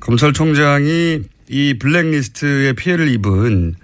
[0.00, 3.76] 검찰총장이 이 블랙리스트의 피해를 입은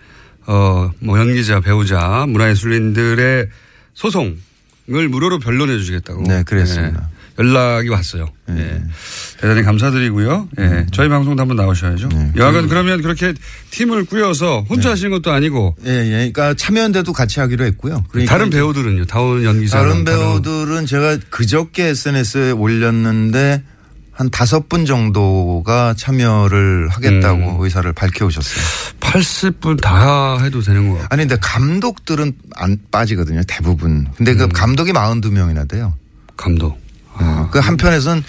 [0.47, 3.49] 어뭐 연기자, 배우자, 문화예술인들의
[3.95, 6.25] 소송을 무료로 변론해 주시겠다고.
[6.27, 7.09] 네, 그랬습니다.
[7.09, 8.29] 예, 연락이 왔어요.
[8.51, 8.83] 예.
[9.41, 10.49] 대단히 감사드리고요.
[10.59, 10.87] 예.
[10.93, 12.09] 저희 방송도 한번 나오셔야죠.
[12.09, 12.33] 네.
[12.37, 13.35] 여하간 그러면 그렇게
[13.71, 16.11] 팀을 꾸려서 혼자 하시는 것도 아니고 예, 예.
[16.33, 18.05] 그러니까 참여연대도 같이 하기로 했고요.
[18.11, 19.07] 그러니까 다른 배우들은요.
[19.07, 19.79] 다운 연기자.
[19.79, 23.63] 다른 배우들은 제가 그저께 SNS에 올렸는데
[24.13, 27.65] 한 다섯 분 정도가 참여를 하겠다고 음.
[27.65, 28.65] 의사를 밝혀오셨어요.
[29.01, 31.01] 80분 다 해도 되는 거.
[31.11, 33.43] 아니, 근데 감독들은 안 빠지거든요.
[33.49, 34.07] 대부분.
[34.17, 34.39] 근데 음.
[34.39, 35.95] 그 감독이 42명이나 돼요.
[36.37, 36.84] 감독.
[37.51, 38.23] 그 한편에서는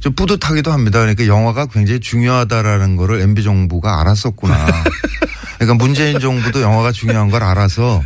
[0.00, 0.98] 좀 뿌듯하기도 합니다.
[0.98, 4.66] 그러니까 영화가 굉장히 중요하다라는 거를 MB 정부가 알았었구나.
[5.58, 8.02] 그러니까 문재인 정부도 영화가 중요한 걸 알아서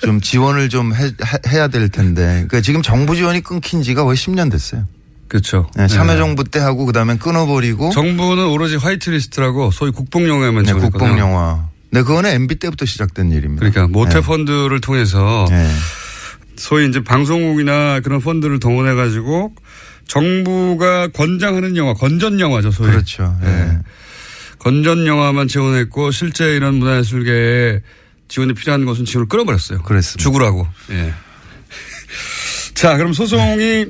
[0.00, 1.12] 좀 지원을 좀 해,
[1.48, 2.24] 해야 될 텐데.
[2.48, 4.84] 그러니까 지금 정부 지원이 끊긴 지가 거의 10년 됐어요.
[5.28, 5.70] 그렇죠.
[5.76, 10.72] 네, 참여정부 때 하고 그다음에 끊어버리고 정부는 오로지 화이트리스트라고 소위 국뽕영화만 네.
[10.72, 11.68] 국뽕영화.
[11.90, 13.60] 네, 그거는 MB 때부터 시작된 일입니다.
[13.60, 14.20] 그러니까 모태 네.
[14.20, 15.70] 펀드를 통해서 네.
[16.58, 19.54] 소위 이제 방송국이나 그런 펀드를 동원해 가지고
[20.06, 22.90] 정부가 권장하는 영화, 건전 영화죠, 소위.
[22.90, 23.36] 그렇죠.
[23.42, 23.46] 예.
[23.46, 23.78] 네.
[24.58, 27.80] 건전 영화만 지원했고 실제 이런 문화예술계에
[28.28, 29.82] 지원이 필요한 것은 지원을 끊어버렸어요.
[29.82, 30.22] 그랬습니다.
[30.22, 30.66] 죽으라고.
[30.90, 31.12] 예.
[32.74, 33.86] 자, 그럼 소송이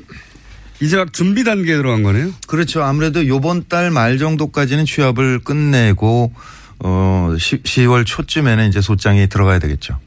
[0.81, 2.31] 이제 막 준비 단계에 들어간 거네요.
[2.47, 2.83] 그렇죠.
[2.83, 6.31] 아무래도 요번 달 말 정도까지는 취합을 끝내고
[6.79, 9.97] 어 10, 10월 초쯤에는 이제 소장이 들어가야 되겠죠.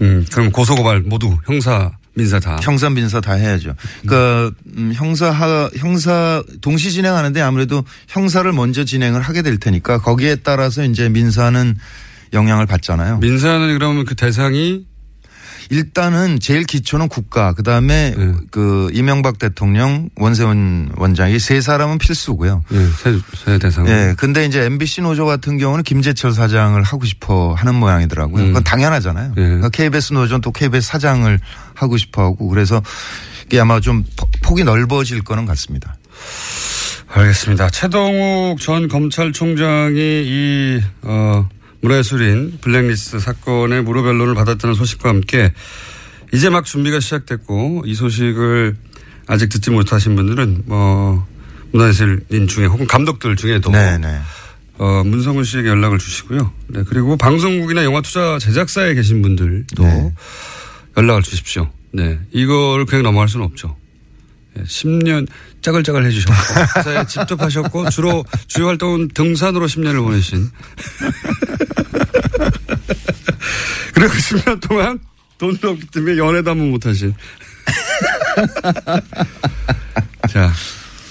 [0.00, 2.58] 음, 그럼 고소고발 모두 형사, 민사 다.
[2.62, 3.74] 형사 민사 다 해야죠.
[4.02, 10.36] 그러니까 음, 형사 하, 형사 동시 진행하는데 아무래도 형사를 먼저 진행을 하게 될 테니까 거기에
[10.36, 11.76] 따라서 이제 민사는
[12.32, 13.18] 영향을 받잖아요.
[13.18, 14.84] 민사는 그러면 그 대상이
[15.70, 18.32] 일단은 제일 기초는 국가, 그 다음에 네.
[18.50, 22.64] 그 이명박 대통령, 원세훈 원장이 세 사람은 필수고요.
[22.72, 23.86] 예, 세, 세 대상.
[23.88, 24.14] 예.
[24.16, 28.42] 근데 이제 MBC 노조 같은 경우는 김재철 사장을 하고 싶어 하는 모양이더라고요.
[28.42, 28.46] 음.
[28.48, 29.32] 그건 당연하잖아요.
[29.36, 29.40] 예.
[29.42, 31.38] 그러니까 KBS 노조는 또 KBS 사장을
[31.74, 32.82] 하고 싶어 하고 그래서
[33.46, 35.96] 이게 아마 좀 포- 폭이 넓어질 거는 같습니다.
[37.10, 37.70] 알겠습니다.
[37.70, 41.48] 최동욱 전 검찰총장이 이, 어,
[41.80, 45.52] 문화예술인 블랙리스트 사건의 무료 변론을 받았다는 소식과 함께
[46.32, 48.76] 이제 막 준비가 시작됐고 이 소식을
[49.26, 51.26] 아직 듣지 못하신 분들은 뭐
[51.72, 54.20] 문화예술인 중에 혹은 감독들 중에도 네네.
[54.78, 56.52] 어, 문성훈 씨에게 연락을 주시고요.
[56.68, 60.14] 네, 그리고 방송국이나 영화 투자 제작사에 계신 분들도 네.
[60.96, 61.68] 연락을 주십시오.
[61.92, 62.18] 네.
[62.32, 63.76] 이걸 그냥 넘어갈 수는 없죠.
[64.54, 65.26] 네, 10년
[65.62, 66.34] 짜글짜글 해주셨고,
[66.78, 70.50] 회사에 직접 하셨고, 주로 주요 활동은 등산으로 10년을 보내신.
[73.94, 74.98] 그리고 10년 동안
[75.38, 77.14] 돈도 없기 때문에 연애도 한 번 못하신.
[80.28, 80.52] 자,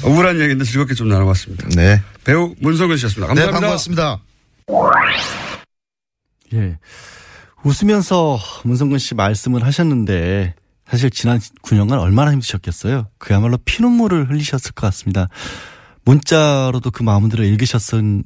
[0.03, 1.67] 억울한 얘기인데 즐겁게 좀 나눠봤습니다.
[1.75, 2.01] 네.
[2.23, 3.33] 배우 문성근 씨였습니다.
[3.33, 3.59] 네, 감사합니다.
[3.59, 4.19] 반갑습니다.
[6.53, 6.77] 예.
[7.63, 10.53] 웃으면서 문성근 씨 말씀을 하셨는데
[10.89, 13.07] 사실 지난 9년간 얼마나 힘드셨겠어요.
[13.17, 15.27] 그야말로 피눈물을 흘리셨을 것 같습니다.
[16.05, 17.81] 문자로도 그 마음들을 읽으셨,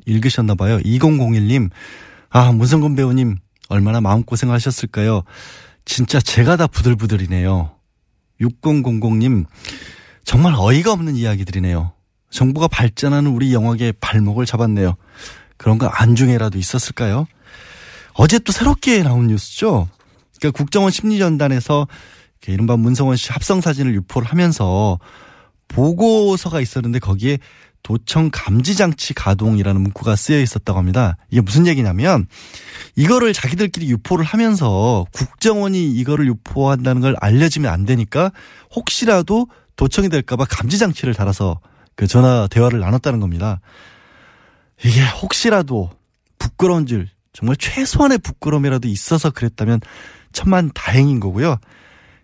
[0.06, 0.78] 읽으셨나 봐요.
[0.80, 1.70] 2001님.
[2.30, 3.38] 아, 문성근 배우님
[3.72, 5.24] 얼마나 마음고생을 하셨을까요?
[5.86, 7.72] 진짜 제가 다 부들부들이네요.
[8.42, 9.46] 6000님.
[10.24, 11.94] 정말 어이가 없는 이야기들이네요.
[12.30, 14.96] 정부가 발전하는 우리 영화계의 발목을 잡았네요.
[15.58, 17.28] 그런 거 안중에라도 있었을까요?
[18.14, 19.88] 어제 또 새롭게 나온 뉴스죠.
[20.38, 21.88] 그러니까 국정원 심리전단에서
[22.48, 25.00] 이른바 문성원 씨 합성 사진을 유포를 하면서
[25.68, 27.38] 보고서가 있었는데 거기에
[27.84, 31.18] 도청 감지 장치 가동이라는 문구가 쓰여 있었다고 합니다.
[31.30, 32.28] 이게 무슨 얘기냐면
[32.96, 38.32] 이거를 자기들끼리 유포를 하면서 국정원이 이거를 유포한다는 걸 알려지면 안 되니까
[38.76, 41.60] 혹시라도 도청이 될까봐 감지 장치를 달아서
[41.96, 43.60] 그 전화 대화를 나눴다는 겁니다.
[44.84, 45.90] 이게 혹시라도
[46.40, 49.80] 부끄러운 줄 정말 최소한의 부끄러움이라도 있어서 그랬다면
[50.34, 51.58] 천만 다행인 거고요.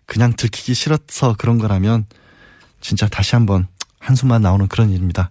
[0.06, 2.06] 그냥 들키기 싫어서 그런 거라면
[2.80, 3.66] 진짜 다시 한번
[3.98, 5.30] 한숨만 나오는 그런 일입니다.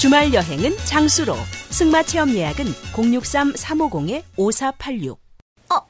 [0.00, 1.36] 주말 여행은 장수로.
[1.68, 5.18] 승마 체험 예약은 063-350-5486.
[5.68, 5.82] 아,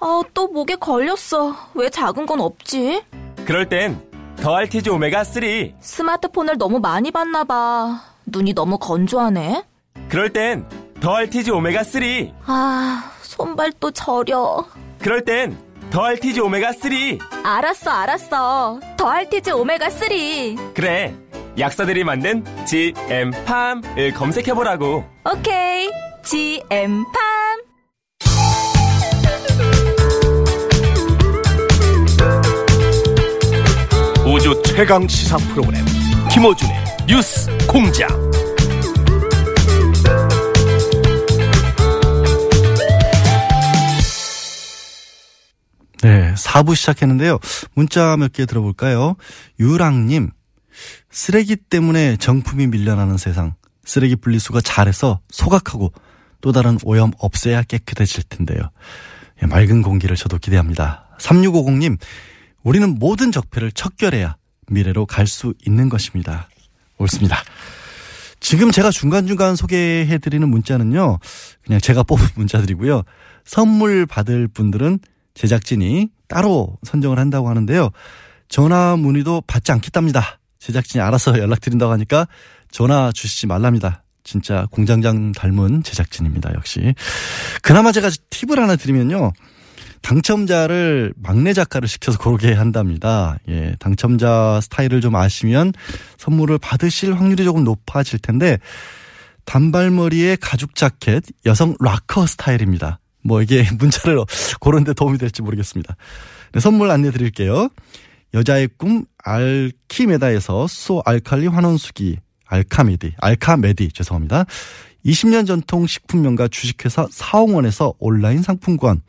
[0.00, 1.56] 아, 또 목에 걸렸어.
[1.74, 3.02] 왜 작은 건 없지?
[3.44, 4.00] 그럴 땐
[4.36, 5.42] 더 알티지 오메가 3.
[5.80, 8.02] 스마트폰을 너무 많이 봤나 봐.
[8.26, 9.64] 눈이 너무 건조하네.
[10.08, 10.64] 그럴 땐
[11.00, 12.02] 더 알티지 오메가 3.
[12.46, 14.64] 아, 손발 또 저려.
[15.00, 15.58] 그럴 땐
[15.90, 16.92] 더 알티지 오메가 3.
[17.42, 18.78] 알았어, 알았어.
[18.96, 20.08] 더 알티즈 오메가 3.
[20.74, 21.16] 그래.
[21.58, 25.04] 약사들이 만든 GM팜을 검색해 보라고.
[25.24, 25.90] 오케이.
[26.22, 27.04] GM팜.
[34.26, 35.84] 우주 최강 시사 프로그램
[36.30, 36.74] 김어준의
[37.08, 38.08] 뉴스 공장.
[46.02, 47.38] 네, 4부 시작했는데요.
[47.74, 49.16] 문자 몇 개 들어볼까요?
[49.58, 50.30] 유랑님,
[51.18, 53.54] 쓰레기 때문에 정품이 밀려나는 세상.
[53.84, 55.92] 쓰레기 분리수거 잘해서 소각하고
[56.40, 58.60] 또 다른 오염 없애야 깨끗해질 텐데요.
[59.42, 61.08] 예, 맑은 공기를 저도 기대합니다.
[61.18, 61.98] 3650님,
[62.62, 64.36] 우리는 모든 적폐를 척결해야
[64.68, 66.48] 미래로 갈 수 있는 것입니다.
[66.98, 67.42] 옳습니다.
[68.38, 71.18] 지금 제가 중간중간 소개해드리는 문자는요,
[71.64, 73.02] 그냥 제가 뽑은 문자들이고요.
[73.44, 75.00] 선물 받을 분들은
[75.34, 77.90] 제작진이 따로 선정을 한다고 하는데요.
[78.48, 80.38] 전화 문의도 받지 않겠답니다.
[80.58, 82.26] 제작진이 알아서 연락드린다고 하니까
[82.70, 84.02] 전화 주시지 말랍니다.
[84.24, 86.52] 진짜 공장장 닮은 제작진입니다.
[86.54, 86.94] 역시.
[87.62, 89.32] 그나마 제가 팁을 하나 드리면요.
[90.02, 93.38] 당첨자를 막내 작가를 시켜서 고르게 한답니다.
[93.48, 95.72] 예, 당첨자 스타일을 좀 아시면
[96.18, 98.58] 선물을 받으실 확률이 조금 높아질 텐데
[99.44, 103.00] 단발머리에 가죽 자켓 여성 락커 스타일입니다.
[103.22, 104.18] 뭐 이게 문자를
[104.60, 105.96] 고르는데 도움이 될지 모르겠습니다.
[106.52, 107.68] 네, 선물 안내 드릴게요.
[108.34, 114.44] 여자의 꿈 알키메다에서 소 알칼리 환원수기 알카메디 알카메디 죄송합니다.
[115.04, 119.02] 20년 전통 식품 명가 주식회사 사홍원에서 온라인 상품권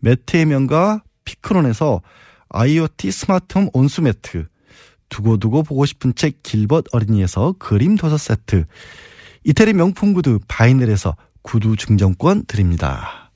[0.00, 2.00] 매트의 명가 피크론에서
[2.48, 4.46] IoT 스마트홈 온수매트
[5.08, 8.64] 두고두고 보고 싶은 책 길벗 어린이에서 그림 도서 세트
[9.44, 13.30] 이태리 명품 구두 바이넬에서 구두 증정권 드립니다.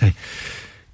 [0.00, 0.12] 네.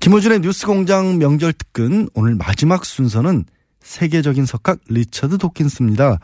[0.00, 3.44] 김호준의 뉴스공장 명절 특근 오늘 마지막 순서는
[3.80, 6.20] 세계적인 석학 리처드 도킨스입니다.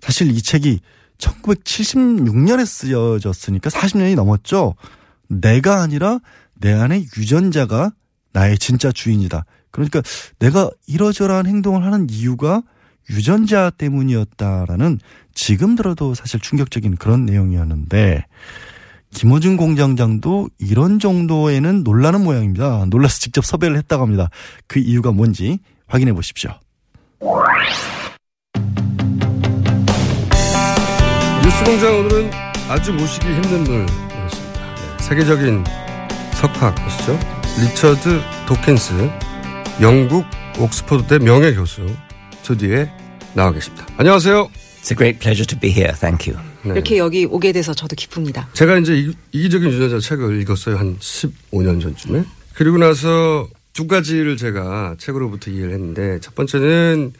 [0.00, 0.80] 사실 이 책이
[1.18, 4.74] 1976년에 쓰여졌으니까 40년이 넘었죠.
[5.28, 6.18] 내가 아니라
[6.54, 7.92] 내 안의 유전자가
[8.32, 9.44] 나의 진짜 주인이다.
[9.70, 10.02] 그러니까
[10.40, 12.62] 내가 이러저러한 행동을 하는 이유가
[13.10, 14.98] 유전자 때문이었다라는
[15.34, 18.24] 지금 들어도 사실 충격적인 그런 내용이었는데
[19.14, 22.84] 김호준 공장장도 이런 정도에는 놀라는 모양입니다.
[22.90, 24.28] 놀라서 직접 섭외를 했다고 합니다.
[24.66, 26.50] 그 이유가 뭔지 확인해 보십시오.
[31.42, 32.30] 뉴스공장 오늘은
[32.68, 34.74] 아주 모시기 힘든 분을 모셨습니다.
[34.74, 35.64] 네, 세계적인
[36.34, 37.18] 석학이시죠.
[37.60, 39.10] 리처드 도킨스
[39.80, 40.26] 영국
[40.58, 41.86] 옥스퍼드대 명예 교수
[42.42, 42.90] 스튜디오에
[43.34, 43.86] 나와 계십니다.
[43.96, 44.48] 안녕하세요.
[44.82, 45.94] It's a great pleasure to be here.
[45.94, 46.53] Thank you.
[46.64, 46.72] 네.
[46.72, 48.48] 이렇게 여기 오게 돼서 저도 기쁩니다.
[48.54, 50.76] 제가 이제 이- 이기적인 유전자 책을 읽었어요.
[50.76, 52.24] 한 15년 전쯤에.
[52.54, 57.12] 그리고 나서 두 가지를 제가 책으로부터 이해를 했는데 첫 번째는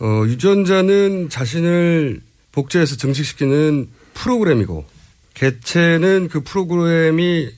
[0.00, 2.20] 어, 유전자는 자신을
[2.52, 4.84] 복제해서 증식시키는 프로그램이고
[5.34, 7.48] 개체는 그 프로그램이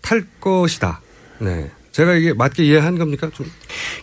[0.00, 1.00] 탈 것이다.
[1.40, 1.70] 네.
[1.92, 3.30] 제가 이게 맞게 이해한 겁니까?
[3.34, 3.50] 좀.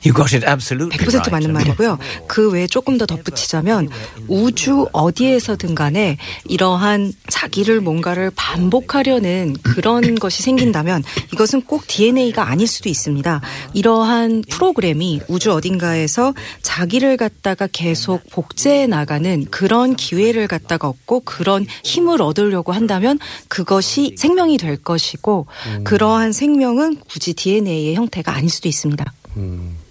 [0.05, 1.97] You got it absolutely 100% 맞는 말이고요.
[2.27, 3.89] 그 외에 조금 더 덧붙이자면
[4.27, 12.89] 우주 어디에서든 간에 이러한 자기를 뭔가를 반복하려는 그런 것이 생긴다면 이것은 꼭 DNA가 아닐 수도
[12.89, 13.41] 있습니다.
[13.73, 22.21] 이러한 프로그램이 우주 어딘가에서 자기를 갖다가 계속 복제해 나가는 그런 기회를 갖다가 얻고 그런 힘을
[22.21, 25.47] 얻으려고 한다면 그것이 생명이 될 것이고
[25.83, 29.05] 그러한 생명은 굳이 DNA의 형태가 아닐 수도 있습니다.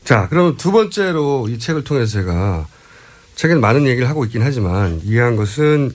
[0.05, 2.67] 자, 그럼 두 번째로 이 책을 통해서 제가
[3.35, 5.93] 책에는 많은 얘기를 하고 있긴 하지만 이해한 것은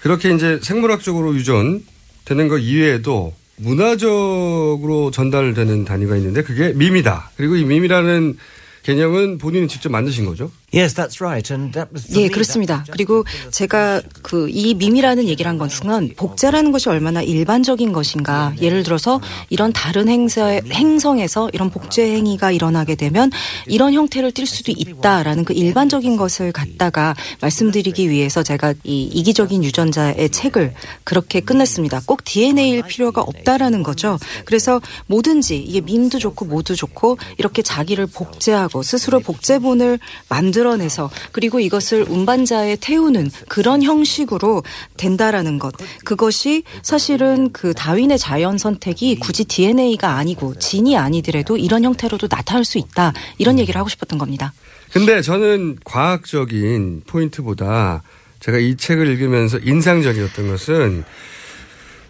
[0.00, 7.30] 그렇게 이제 생물학적으로 유전되는 것 이외에도 문화적으로 전달되는 단위가 있는데 그게 밈이다.
[7.36, 8.38] 그리고 이 밈이라는
[8.82, 10.50] 개념은 본인이 직접 만드신 거죠?
[10.72, 11.52] Yes, that's right.
[11.52, 12.84] And that was 예, 그렇습니다.
[12.90, 18.52] 그리고 제가 그 이 밈이라는 얘기를 한 것은 복제라는 것이 얼마나 일반적인 것인가.
[18.60, 23.30] 예를 들어서 이런 다른 행사, 행성에서 이런 복제 행위가 일어나게 되면
[23.66, 30.30] 이런 형태를 띌 수도 있다라는 그 일반적인 것을 갖다가 말씀드리기 위해서 제가 이 이기적인 유전자의
[30.30, 32.02] 책을 그렇게 끝냈습니다.
[32.06, 34.18] 꼭 DNA일 필요가 없다라는 거죠.
[34.44, 41.58] 그래서 뭐든지 이게 밈도 좋고 뭐도 좋고 이렇게 자기를 복제하고 스스로 복제본을 만 들어내서 그리고
[41.58, 44.62] 이것을 운반자에 태우는 그런 형식으로
[44.98, 45.72] 된다라는 것.
[46.04, 52.76] 그것이 사실은 그 다윈의 자연 선택이 굳이 DNA가 아니고 진이 아니더라도 이런 형태로도 나타날 수
[52.76, 53.14] 있다.
[53.38, 54.52] 이런 얘기를 하고 싶었던 겁니다.
[54.92, 58.02] 근데 저는 과학적인 포인트보다
[58.40, 61.04] 제가 이 책을 읽으면서 인상적이었던 것은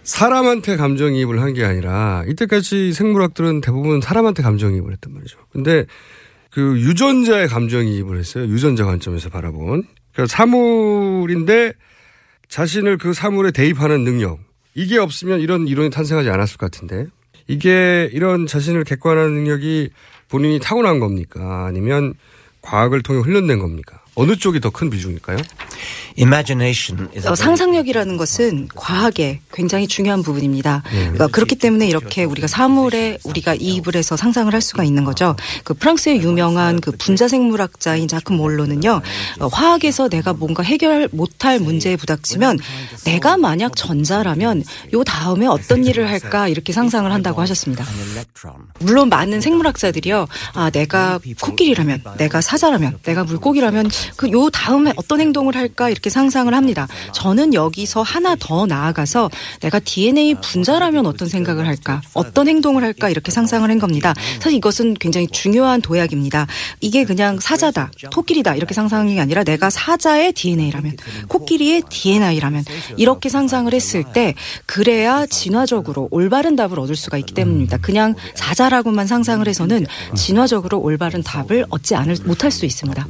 [0.03, 5.39] 사람한테 감정이입을 한 게 아니라 이때까지 생물학들은 대부분 사람한테 감정이입을 했단 말이죠.
[5.53, 5.85] 근데
[6.51, 8.45] 그 유전자의 감정이입을 했어요.
[8.45, 9.85] 유전자 관점에서 바라본.
[10.13, 11.73] 그러니까 사물인데
[12.49, 14.39] 자신을 그 사물에 대입하는 능력.
[14.75, 17.07] 이게 없으면 이런 이론이 탄생하지 않았을 것 같은데.
[17.47, 19.91] 이게 이런 자신을 객관하는 능력이
[20.29, 21.67] 본인이 타고난 겁니까?
[21.67, 22.15] 아니면
[22.63, 24.00] 과학을 통해 훈련된 겁니까?
[24.21, 25.39] 어느 쪽이 더 큰 비중일까요?
[26.19, 30.83] Imagination is a 어, very 상상력이라는 것은 과학의 굉장히 중요한 부분입니다.
[30.93, 30.99] 네.
[31.01, 35.37] 그러니까 그렇기 때문에 이렇게 우리가 사물에 우리가 이입을 해서 상상을 할 수가 있는 거죠.
[35.65, 39.01] 그 프랑스의 유명한 그 분자 생물학자인 자크 몰로는요,
[39.41, 42.59] 어, 화학에서 내가 뭔가 해결 못할 문제에 부닥치면
[43.05, 47.87] 내가 만약 전자라면 요 다음에 어떤 일을 할까 이렇게 상상을 한다고 하셨습니다.
[48.81, 55.57] 물론 많은 생물학자들이요, 아 내가 코끼리라면, 내가 사자라면, 내가 물고기라면 그 요 다음에 어떤 행동을
[55.57, 56.87] 할까 이렇게 상상을 합니다.
[57.13, 63.31] 저는 여기서 하나 더 나아가서 내가 DNA 분자라면 어떤 생각을 할까, 어떤 행동을 할까 이렇게
[63.31, 64.15] 상상을 한 겁니다.
[64.41, 66.47] 사실 이것은 굉장히 중요한 도약입니다.
[66.81, 70.97] 이게 그냥 사자다, 토끼리다 이렇게 상상이 아니라 내가 사자의 DNA라면,
[71.29, 72.65] 코끼리의 DNA라면
[72.97, 74.35] 이렇게 상상을 했을 때
[74.67, 77.79] 그래야 진화적으로 올바른 답을 얻을 수가 있기 때문입니다.
[77.79, 83.07] 그냥 사자라고만 상상을 해서는 진화적으로 올바른 답을 얻지 않을 못할 수 있습니다.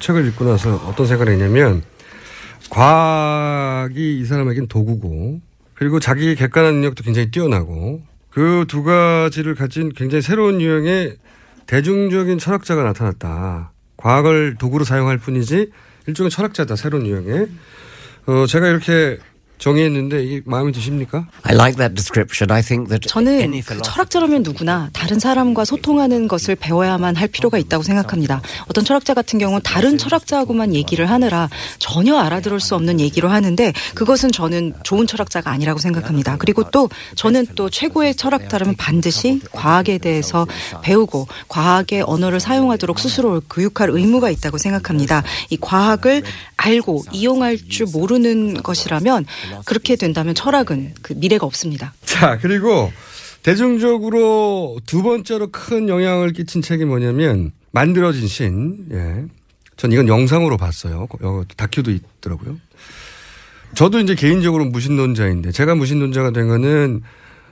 [0.00, 1.82] 책을 읽고 나서 어떤 생각을 했냐면
[2.70, 5.40] 과학이 이 사람에겐 도구고
[5.74, 11.16] 그리고 자기 객관한 능력도 굉장히 뛰어나고 그 두 가지를 가진 굉장히 새로운 유형의
[11.66, 13.72] 대중적인 철학자가 나타났다.
[13.96, 15.70] 과학을 도구로 사용할 뿐이지
[16.06, 16.76] 일종의 철학자다.
[16.76, 17.46] 새로운 유형의.
[18.26, 19.18] 어, 제가 이렇게
[19.58, 21.26] 정의했는데 이게 마음에 드십니까?
[21.42, 22.52] I like that description.
[22.52, 27.82] I think that 저는 그 철학자라면 누구나 다른 사람과 소통하는 것을 배워야만 할 필요가 있다고
[27.82, 28.42] 생각합니다.
[28.68, 31.48] 어떤 철학자 같은 경우는 다른 철학자하고만 얘기를 하느라
[31.78, 36.36] 전혀 알아들을 수 없는 얘기로 하는데 그것은 저는 좋은 철학자가 아니라고 생각합니다.
[36.36, 40.46] 그리고 또 저는 또 최고의 철학자라면 반드시 과학에 대해서
[40.82, 45.22] 배우고 과학의 언어를 사용하도록 스스로 교육할 의무가 있다고 생각합니다.
[45.50, 46.22] 이 과학을
[46.56, 49.26] 알고 이용할 줄 모르는 것이라면
[49.64, 51.94] 그렇게 된다면 철학은 그 미래가 없습니다.
[52.04, 52.92] 자, 그리고
[53.42, 59.24] 대중적으로 두 번째로 큰 영향을 끼친 책이 뭐냐면 만들어진 신, 예.
[59.76, 61.06] 전 이건 영상으로 봤어요.
[61.22, 62.56] 어, 다큐도 있더라고요.
[63.74, 67.02] 저도 이제 개인적으로 무신론자인데 제가 무신론자가 된 거는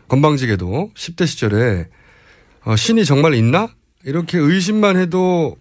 [0.09, 1.87] 건방지게도 10대 시절에
[2.65, 3.69] 어, 신이 정말 있나?
[4.05, 5.57] 이렇게 의심만 해도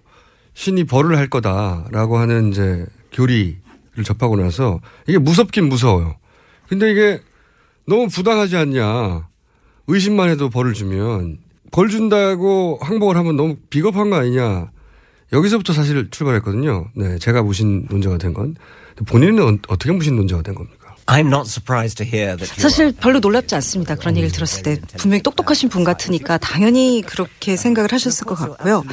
[0.53, 6.15] 신이 벌을 할 거다라고 하는 이제 교리를 접하고 나서 이게 무섭긴 무서워요.
[6.67, 7.21] 근데 이게
[7.87, 9.27] 너무 부당하지 않냐.
[9.87, 11.37] 의심만 해도 벌을 주면
[11.71, 14.71] 벌 준다고 항복을 하면 너무 비겁한 거 아니냐.
[15.33, 16.89] 여기서부터 사실 출발했거든요.
[16.95, 18.55] 네, 제가 무신론자가 된 건.
[19.07, 20.82] 본인은 어- 어떻게 무신론자가 된 겁니까?
[21.05, 23.95] I'm not surprised to hear that 사실 별로 놀랍지 않습니다.
[23.95, 28.83] 그런 얘기를 들었을 때 분명히 똑똑하신 분 같으니까 당연히 그렇게 생각을 하셨을 것 같고요.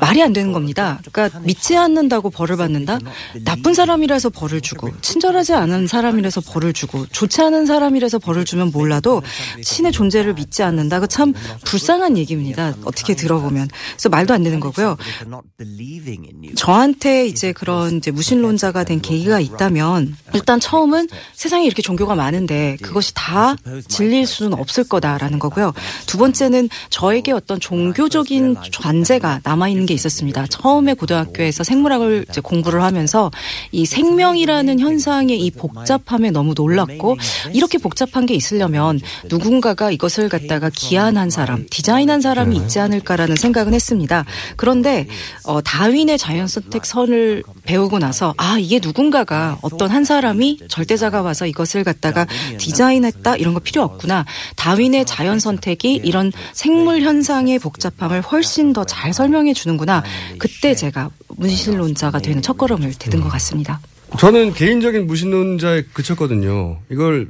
[0.00, 1.00] 말이 안 되는 겁니다.
[1.12, 2.98] 그러니까 믿지 않는다고 벌을 받는다.
[3.44, 9.22] 나쁜 사람이라서 벌을 주고 친절하지 않은 사람이라서 벌을 주고 좋지 않은 사람이라서 벌을 주면 몰라도
[9.62, 10.98] 신의 존재를 믿지 않는다.
[11.00, 12.74] 그 참 불쌍한 얘기입니다.
[12.84, 14.96] 어떻게 들어보면 그래서 말도 안 되는 거고요.
[16.56, 22.76] 저한테 이제 그런 이제 무신론자가 된 계기가 있다면 일단 처음은 세상 에 이렇게 종교가 많은데
[22.82, 23.56] 그것이 다
[23.88, 25.72] 진리일 수는 없을 거다라는 거고요.
[26.06, 30.46] 두 번째는 저에게 어떤 종교적인 관제가 남아 있는 게 있었습니다.
[30.46, 33.30] 처음에 고등학교에서 생물학을 공부를 하면서
[33.72, 37.16] 이 생명이라는 현상의 이 복잡함에 너무 놀랐고
[37.52, 44.24] 이렇게 복잡한 게 있으려면 누군가가 이것을 갖다가 기한한 사람, 디자인한 사람이 있지 않을까라는 생각은 했습니다.
[44.56, 45.06] 그런데
[45.44, 51.46] 어, 다윈의 자연 선택 선을 배우고 나서 아 이게 누군가가 어떤 한 사람이 절대자가 와서
[51.50, 52.26] 이것을 갖다가
[52.58, 54.24] 디자인했다 이런 거 필요 없구나.
[54.56, 60.02] 다윈의 자연 선택이 이런 생물 현상의 복잡함을 훨씬 더 잘 설명해 주는구나.
[60.38, 63.80] 그때 제가 무신론자가 되는 첫걸음을 디딘 것 같습니다.
[64.18, 66.80] 저는 개인적인 무신론자에 그쳤거든요.
[66.90, 67.28] 이걸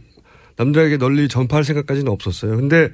[0.56, 2.56] 남들에게 널리 전파할 생각까지는 없었어요.
[2.56, 2.88] 근데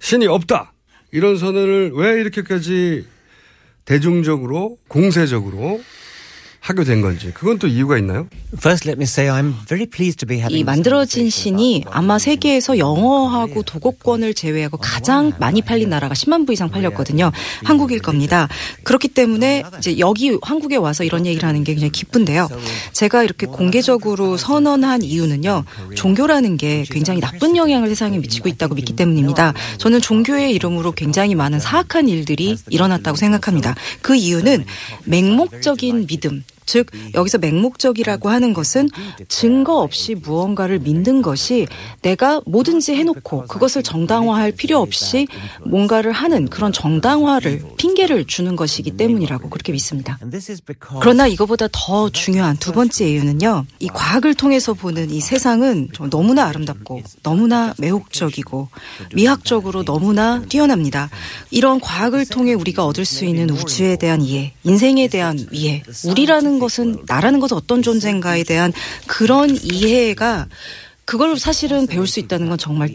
[0.00, 0.72] 신이 없다!
[1.10, 3.06] 이런 선언을 왜 이렇게까지
[3.84, 5.80] 대중적으로, 공세적으로
[6.68, 7.30] 하게 된 건지.
[7.32, 8.26] 그건 또 이유가 있나요?
[8.52, 12.76] First, let me say I'm very pleased to be having 이 만들어진 신이 아마 세계에서
[12.76, 17.32] 영어하고 도곡권을 제외하고 가장 많이 팔린 나라가 10만 부 이상 팔렸거든요.
[17.64, 18.48] 한국일 겁니다.
[18.82, 22.48] 그렇기 때문에 이제 여기 한국에 와서 이런 얘기를 하는 게 굉장히 기쁜데요.
[22.92, 25.64] 제가 이렇게 공개적으로 선언한 이유는요.
[25.94, 29.54] 종교라는 게 굉장히 나쁜 영향을 세상에 미치고 있다고 믿기 때문입니다.
[29.78, 33.74] 저는 종교의 이름으로 굉장히 많은 사악한 일들이 일어났다고 생각합니다.
[34.02, 34.64] 그 이유는
[35.04, 38.90] 맹목적인 믿음, 즉 여기서 맹목적이라고 하는 것은
[39.28, 41.66] 증거 없이 무언가를 믿는 것이
[42.02, 45.26] 내가 뭐든지 해놓고 그것을 정당화할 필요 없이
[45.64, 50.18] 뭔가를 하는 그런 정당화를 핑계를 주는 것이기 때문이라고 그렇게 믿습니다.
[51.00, 53.64] 그러나 이거보다 더 중요한 두 번째 이유는요.
[53.78, 58.68] 이 과학을 통해서 보는 이 세상은 좀 너무나 아름답고 너무나 매혹적이고
[59.14, 61.08] 미학적으로 너무나 뛰어납니다.
[61.50, 67.02] 이런 과학을 통해 우리가 얻을 수 있는 우주에 대한 이해, 인생에 대한 이해, 우리라는 것은
[67.06, 68.72] 나라는 것은 어떤 존재인가에 대한
[69.06, 70.48] 그런 이해가
[71.08, 72.94] 그걸 사실은 배울 수 있다는 건 정말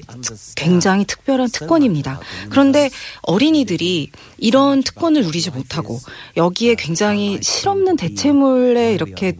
[0.55, 2.19] 굉장히 특별한 특권입니다.
[2.51, 2.91] 그런데
[3.23, 5.99] 어린이들이 이런 특권을 누리지 못하고
[6.37, 9.35] 여기에 굉장히 실없는 대체물에 이렇게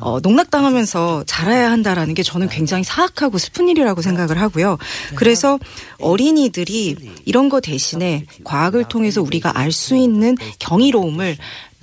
[0.00, 4.78] 어, 농락당하면서 자라야 한다라는 게 저는 굉장히 사악하고 슬픈 일이라고 생각을 하고요.
[5.14, 5.58] 그래서
[5.98, 6.96] 어린이들이
[7.26, 11.36] 이런 거 대신에 과학을 통해서 우리가 알 수 있는 경이로움을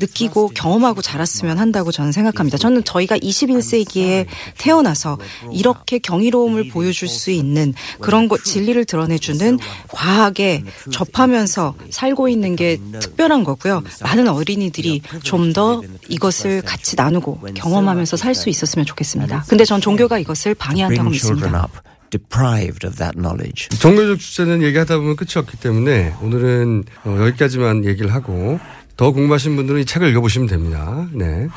[0.03, 2.57] 느끼고 경험하고 자랐으면 한다고 저는 생각합니다.
[2.57, 4.25] 저는 저희가 21세기에
[4.57, 5.17] 태어나서
[5.51, 13.43] 이렇게 경이로움을 보여줄 수 있는 그런 것 진리를 드러내주는 과학에 접하면서 살고 있는 게 특별한
[13.43, 13.83] 거고요.
[14.03, 19.45] 많은 어린이들이 좀 더 이것을 같이 나누고 경험하면서 살 수 있었으면 좋겠습니다.
[19.47, 21.67] 근데 전 종교가 이것을 방해한다고 믿습니다.
[22.09, 23.69] deprived of that knowledge.
[23.79, 28.59] 종교적 주제는 얘기하다 보면 끝이 없기 때문에 오늘은 어, 여기까지만 얘기를 하고
[28.97, 31.07] 더 궁금하신 분들은 이 책을 읽어보시면 됩니다.
[31.13, 31.47] 네.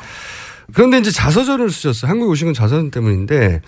[0.73, 2.09] 그런데 이제 자서전을 쓰셨어요.
[2.09, 3.61] 한국에 오신 건 자서전 때문인데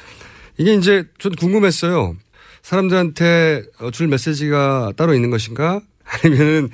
[0.58, 2.16] 이게 이제 좀 궁금했어요.
[2.62, 5.82] 사람들한테 어, 줄 메시지가 따로 있는 것인가?
[6.04, 6.70] 아니면은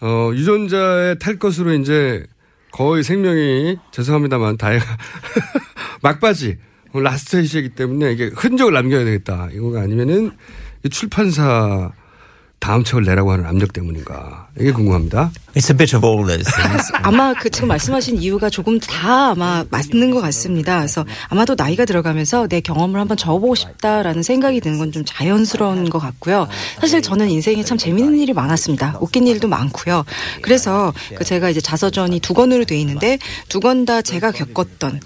[0.00, 2.24] 어, 유전자에 탈 것으로 이제
[2.70, 4.84] 거의 생명이 죄송합니다만 다해가
[6.02, 6.56] 막바지
[6.92, 9.48] 어, last stage이기 때문에 이게 흔적을 남겨야 되겠다.
[9.52, 10.32] 이거가 아니면은
[10.84, 11.92] 이 출판사
[12.60, 14.48] 다음 책을 내라고 하는 압력 때문인가.
[14.58, 15.30] 이게 궁금합니다.
[15.54, 16.92] It's a bit of all those things.
[17.02, 20.78] 아마 그 지금 말씀하신 이유가 조금 다 아마 맞는 것 같습니다.
[20.78, 25.98] 그래서 아마도 나이가 들어가면서 내 경험을 한번 적어보고 싶다라는 생각이 드는 건 좀 자연스러운 것
[25.98, 26.48] 같고요.
[26.80, 28.96] 사실 저는 인생에 참 재밌는 일이 많았습니다.
[29.00, 30.04] 웃긴 일도 많고요.
[30.42, 35.00] 그래서 그 제가 이제 자서전이 두 권으로 돼 있는데 두 권 다 제가 겪었던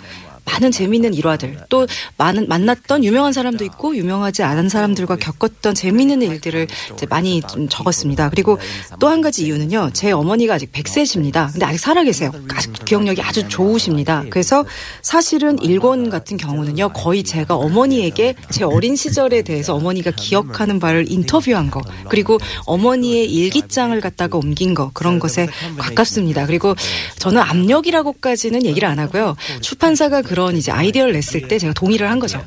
[0.45, 1.86] 많은 재미있는 일화들 또
[2.16, 8.30] 많은 만났던 유명한 사람도 있고 유명하지 않은 사람들과 겪었던 재미있는 일들을 이제 많이 좀 적었습니다.
[8.30, 8.59] 그리고
[8.99, 9.90] 또 한 가지 이유는요.
[9.93, 11.53] 제 어머니가 아직 100세십니다.
[11.53, 12.32] 근데 아직 살아계세요.
[12.55, 14.24] 아직 기억력이 아주 좋으십니다.
[14.30, 14.64] 그래서
[15.03, 16.88] 사실은 일권 같은 경우는요.
[16.95, 24.01] 거의 제가 어머니에게 제 어린 시절에 대해서 어머니가 기억하는 바를 인터뷰한 거 그리고 어머니의 일기장을
[24.01, 26.47] 갖다가 옮긴 거 그런 것에 가깝습니다.
[26.47, 26.74] 그리고
[27.18, 29.36] 저는 압력이라고까지는 얘기를 안 하고요.
[29.61, 32.45] 출판사가 그런 이제 아이디어를 냈을 때 제가 동의를 한 거죠.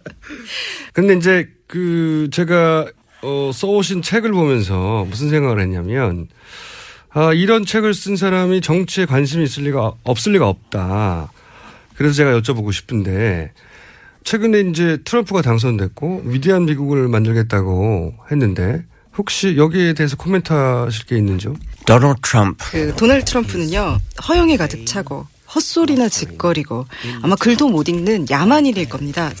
[0.92, 2.86] 근데 이제 그 제가
[3.22, 6.28] 어, 써오신 책을 보면서 무슨 생각을 했냐면
[7.10, 11.32] 아, 이런 책을 쓴 사람이 정치에 관심이 있을 리가 없을 리가 없다.
[11.94, 13.52] 그래서 제가 여쭤보고 싶은데
[14.24, 18.84] 최근에 이제 트럼프가 당선됐고 위대한 미국을 만들겠다고 했는데
[19.16, 21.54] 혹시 여기에 대해서 코멘트 하실 게 있는지요?
[21.86, 22.64] Donald Trump.
[22.70, 26.86] 그 도널드 트럼프는요 허영에 가득 차고 헛소리나 짓거리고
[27.22, 29.32] 아마 글도 못 읽는 야만인일 겁니다.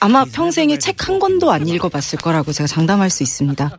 [0.00, 3.78] 아마 평생에 책 한 권도 안 읽어봤을 거라고 제가 장담할 수 있습니다.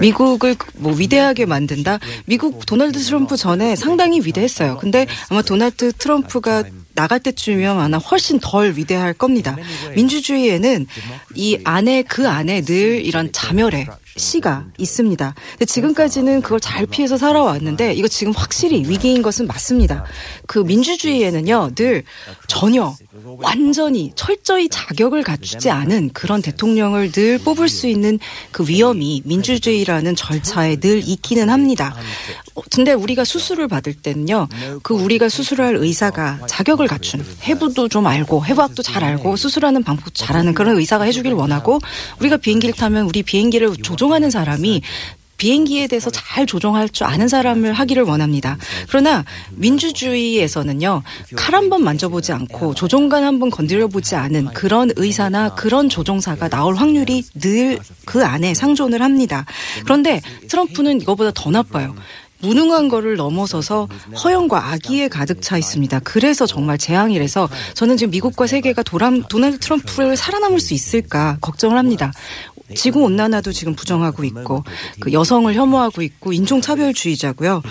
[0.00, 1.98] 미국을 뭐 위대하게 만든다.
[2.24, 4.78] 미국 도널드 트럼프 전에 상당히 위대했어요.
[4.78, 6.64] 근데 아마 도널드 트럼프가
[6.94, 9.56] 나갈 때쯤이면 아마 훨씬 덜 위대할 겁니다.
[9.94, 10.86] 민주주의에는
[11.34, 13.86] 이 안에 그 안에 늘 이런 자멸의
[14.20, 15.34] 시가 있습니다.
[15.52, 20.04] 근데 지금까지는 그걸 잘 피해서 살아왔는데 이거 지금 확실히 위기인 것은 맞습니다.
[20.46, 22.04] 그 민주주의에는요 늘
[22.46, 22.94] 전혀
[23.38, 28.18] 완전히 철저히 자격을 갖추지 않은 그런 대통령을 늘 뽑을 수 있는
[28.52, 31.96] 그 위험이 민주주의라는 절차에 늘 있기는 합니다.
[32.60, 34.48] 어, 근데 우리가 수술을 받을 때는요,
[34.82, 40.54] 그 우리가 수술할 의사가 자격을 갖춘 해부도 좀 알고 해부학도 잘 알고 수술하는 방법도 잘하는
[40.54, 41.78] 그런 의사가 해주길 원하고
[42.20, 44.82] 우리가 비행기를 타면 우리 비행기를 조종하는 사람이
[45.38, 48.58] 비행기에 대해서 잘 조종할 줄 아는 사람을 하기를 원합니다.
[48.90, 51.02] 그러나 민주주의에서는요,
[51.36, 56.74] 칼 한 번 만져보지 않고 조종관 한 번 건드려보지 않은 그런 의사나 그런 조종사가 나올
[56.76, 59.46] 확률이 늘 그 안에 상존을 합니다.
[59.84, 61.94] 그런데 트럼프는 이거보다 더 나빠요.
[62.40, 63.88] 무능한 거를 넘어서서
[64.24, 66.00] 허영과 악의에 가득 차 있습니다.
[66.00, 72.12] 그래서 정말 재앙이라서 저는 지금 미국과 세계가 도람, 도널드 트럼프를 살아남을 수 있을까 걱정을 합니다.
[72.74, 74.64] 지구 온난화도 지금 부정하고 있고
[75.00, 77.62] 그 여성을 혐오하고 있고 인종 차별주의자고요.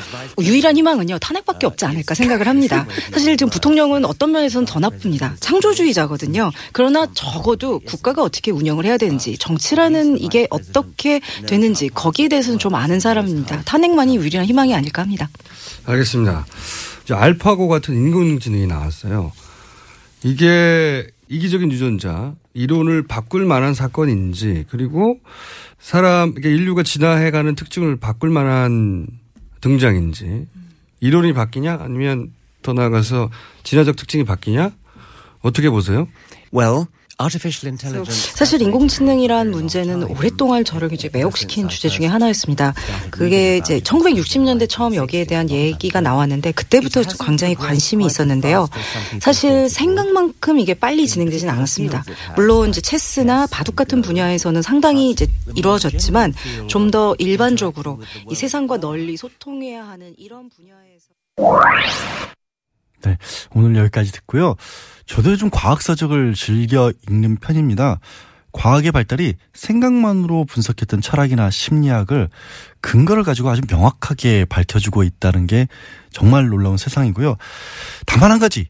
[0.42, 2.86] 유일한 희망은요 탄핵밖에 없지 않을까 생각을 합니다.
[3.12, 5.36] 사실 지금 부통령은 어떤 면에서는 더 나쁩니다.
[5.40, 6.52] 창조주의자거든요.
[6.72, 13.00] 그러나 적어도 국가가 어떻게 운영을 해야 되는지 정치라는 이게 어떻게 되는지 거기에 대해서는 좀 아는
[13.00, 13.62] 사람입니다.
[13.64, 15.30] 탄핵만이 유일한 희망이 아닐까 합니다.
[15.86, 16.46] 알겠습니다.
[17.12, 19.32] 알파고 같은 인공지능이 나왔어요.
[20.24, 25.20] 이게 이기적인 유전자 이론을 바꿀 만한 사건인지 그리고
[25.78, 29.08] 사람 인류가 진화해가는 특징을 바꿀 만한
[29.62, 30.48] 등장인지
[31.00, 33.30] 이론이 바뀌냐 아니면 더 나아가서
[33.64, 34.72] 진화적 특징이 바뀌냐
[35.42, 36.08] 어떻게 보세요?
[36.54, 36.86] Well.
[38.10, 42.74] 사실 인공지능이란 문제는 오랫동안 저를 이제 매혹시킨 주제 중에 하나였습니다.
[43.12, 48.70] 그게 이제 1960년대 처음 여기에 대한 얘기가 나왔는데 그때부터 굉장히 관심이 있었는데요.
[49.22, 52.04] 사실 생각만큼 이게 빨리 진행되지는 않았습니다.
[52.36, 56.34] 물론 이제 체스나 바둑 같은 분야에서는 상당히 이제 이루어졌지만
[56.68, 58.00] 좀 더 일반적으로
[58.32, 61.10] 이 세상과 널리 소통해야 하는 이런 분야에서
[63.04, 63.18] 네,
[63.52, 64.56] 오늘 여기까지 듣고요.
[65.06, 68.00] 저도 요즘 과학서적을 즐겨 읽는 편입니다.
[68.52, 72.30] 과학의 발달이 생각만으로 분석했던 철학이나 심리학을
[72.82, 75.68] 근거를 가지고 아주 명확하게 밝혀주고 있다는 게
[76.12, 77.36] 정말 놀라운 세상이고요.
[78.06, 78.68] 다만 한 가지.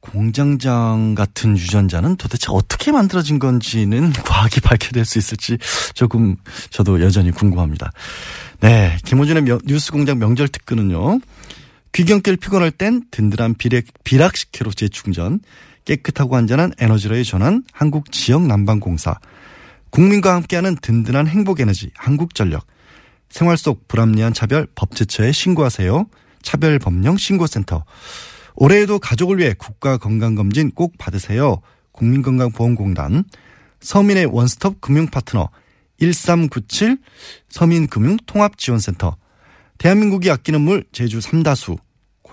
[0.00, 5.56] 공장장 같은 유전자는 도대체 어떻게 만들어진 건지는 과학이 밝혀낼 수 있을지
[5.94, 6.36] 조금
[6.68, 7.90] 저도 여전히 궁금합니다.
[8.60, 8.98] 네.
[9.06, 11.20] 김호준의 명- 뉴스 공장 명절 특근은요.
[11.94, 15.38] 귀경길 피곤할 땐 든든한 비락, 비락식혜로 재충전,
[15.84, 19.20] 깨끗하고 안전한 에너지로의 전환, 한국 지역 난방공사,
[19.90, 22.66] 국민과 함께하는 든든한 행복에너지, 한국전력,
[23.28, 26.06] 생활 속 불합리한 차별 법제처에 신고하세요.
[26.42, 27.84] 차별법령 신고센터.
[28.56, 31.60] 올해에도 가족을 위해 국가건강검진 꼭 받으세요.
[31.92, 33.22] 국민건강보험공단,
[33.78, 35.48] 서민의 원스톱 금융파트너,
[36.00, 36.98] 1397
[37.50, 39.16] 서민금융통합지원센터,
[39.78, 41.76] 대한민국이 아끼는 물 제주 삼다수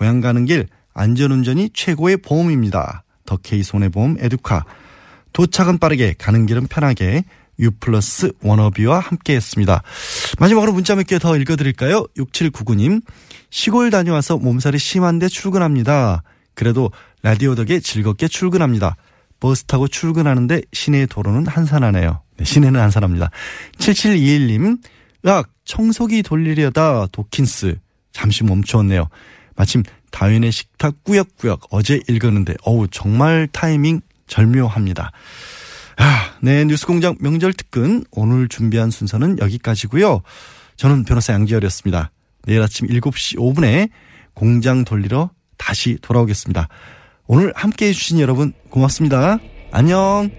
[0.02, 3.04] 고향 가는 길 안전운전이 최고의 보험입니다.
[3.24, 4.64] 더케이 손해보험 에듀카
[5.32, 7.22] 도착은 빠르게 가는 길은 편하게
[7.60, 9.82] 유플러스 워너비와 함께했습니다.
[10.40, 12.04] 마지막으로 문자 몇 개 더 읽어드릴까요?
[12.18, 13.00] 6799님
[13.50, 16.24] 시골 다녀와서 몸살이 심한데 출근합니다.
[16.54, 16.90] 그래도
[17.22, 18.96] 라디오 덕에 즐겁게 출근합니다.
[19.38, 22.22] 버스 타고 출근하는데 시내 도로는 한산하네요.
[22.38, 23.30] 네, 시내는 한산합니다.
[23.78, 24.78] 7721님,
[25.26, 27.76] 으악, 청소기 돌리려다 도킨스.
[28.12, 29.08] 잠시 멈추었네요.
[29.56, 35.12] 마침 다윈의 식탁 꾸역꾸역 어제 읽었는데 어우 정말 타이밍 절묘합니다.
[35.98, 40.22] 아, 네 뉴스 공장 명절 특근 오늘 준비한 순서는 여기까지고요.
[40.76, 42.10] 저는 변호사 양지열이었습니다.
[42.44, 43.90] 내일 아침 7시 5분에
[44.34, 46.68] 공장 돌리러 다시 돌아오겠습니다.
[47.26, 49.38] 오늘 함께 해주신 여러분 고맙습니다.
[49.70, 50.30] 안녕.